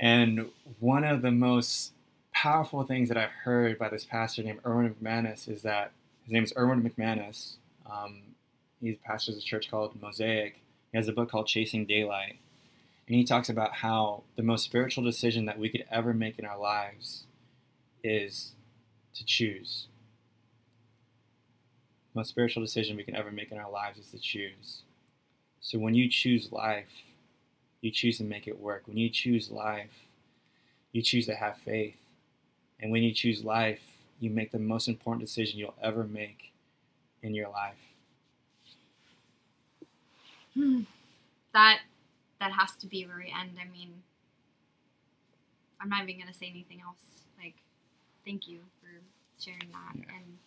[0.00, 0.50] And
[0.80, 1.92] one of the most
[2.32, 5.92] powerful things that I've heard by this pastor named Erwin McManus is that
[6.24, 7.56] his name is Erwin McManus.
[7.90, 8.22] Um,
[8.80, 10.60] he pastors a church called Mosaic.
[10.90, 12.38] He has a book called Chasing Daylight.
[13.06, 16.44] And he talks about how the most spiritual decision that we could ever make in
[16.44, 17.24] our lives
[18.02, 18.52] is
[19.14, 19.86] to choose.
[22.14, 24.82] most spiritual decision we can ever make in our lives is to choose.
[25.62, 26.90] So when you choose life,
[27.80, 28.82] you choose to make it work.
[28.86, 30.06] When you choose life,
[30.92, 31.96] you choose to have faith.
[32.80, 33.80] And when you choose life,
[34.20, 36.52] you make the most important decision you'll ever make
[37.22, 37.78] in your life.
[40.54, 40.80] Hmm.
[41.54, 41.80] That
[42.40, 43.52] that has to be where we end.
[43.60, 44.02] I mean,
[45.80, 47.22] I'm not even gonna say anything else.
[47.38, 47.54] Like,
[48.24, 48.88] thank you for
[49.40, 50.16] sharing that, Yeah.
[50.16, 50.38] and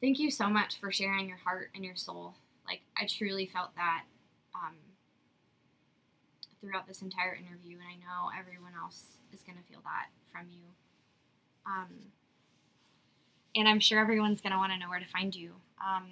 [0.00, 2.34] thank you so much for sharing your heart and your soul.
[2.66, 4.04] Like, I truly felt that
[4.54, 4.74] um,
[6.60, 10.62] throughout this entire interview, and I know everyone else is gonna feel that from you.
[11.66, 11.88] Um,
[13.56, 15.52] and I'm sure everyone's gonna want to know where to find you.
[15.84, 16.04] Um,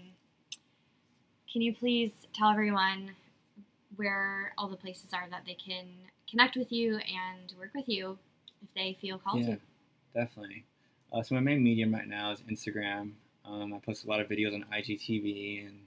[1.50, 3.10] can you please tell everyone
[3.96, 5.86] where all the places are that they can
[6.30, 8.18] connect with you and work with you
[8.62, 9.60] if they feel called Yeah, to?
[10.14, 10.64] definitely.
[11.12, 13.12] Uh, so my main medium right now is Instagram.
[13.44, 15.80] Um, I post a lot of videos on IGTV and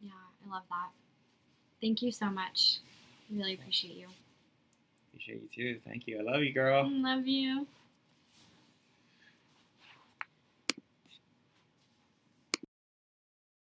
[0.00, 0.10] Yeah,
[0.46, 0.90] I love that.
[1.80, 2.78] Thank you so much.
[3.30, 4.08] I really appreciate you.
[5.08, 5.80] Appreciate you too.
[5.86, 6.18] Thank you.
[6.18, 6.84] I love you, girl.
[6.84, 7.66] Mm, love you.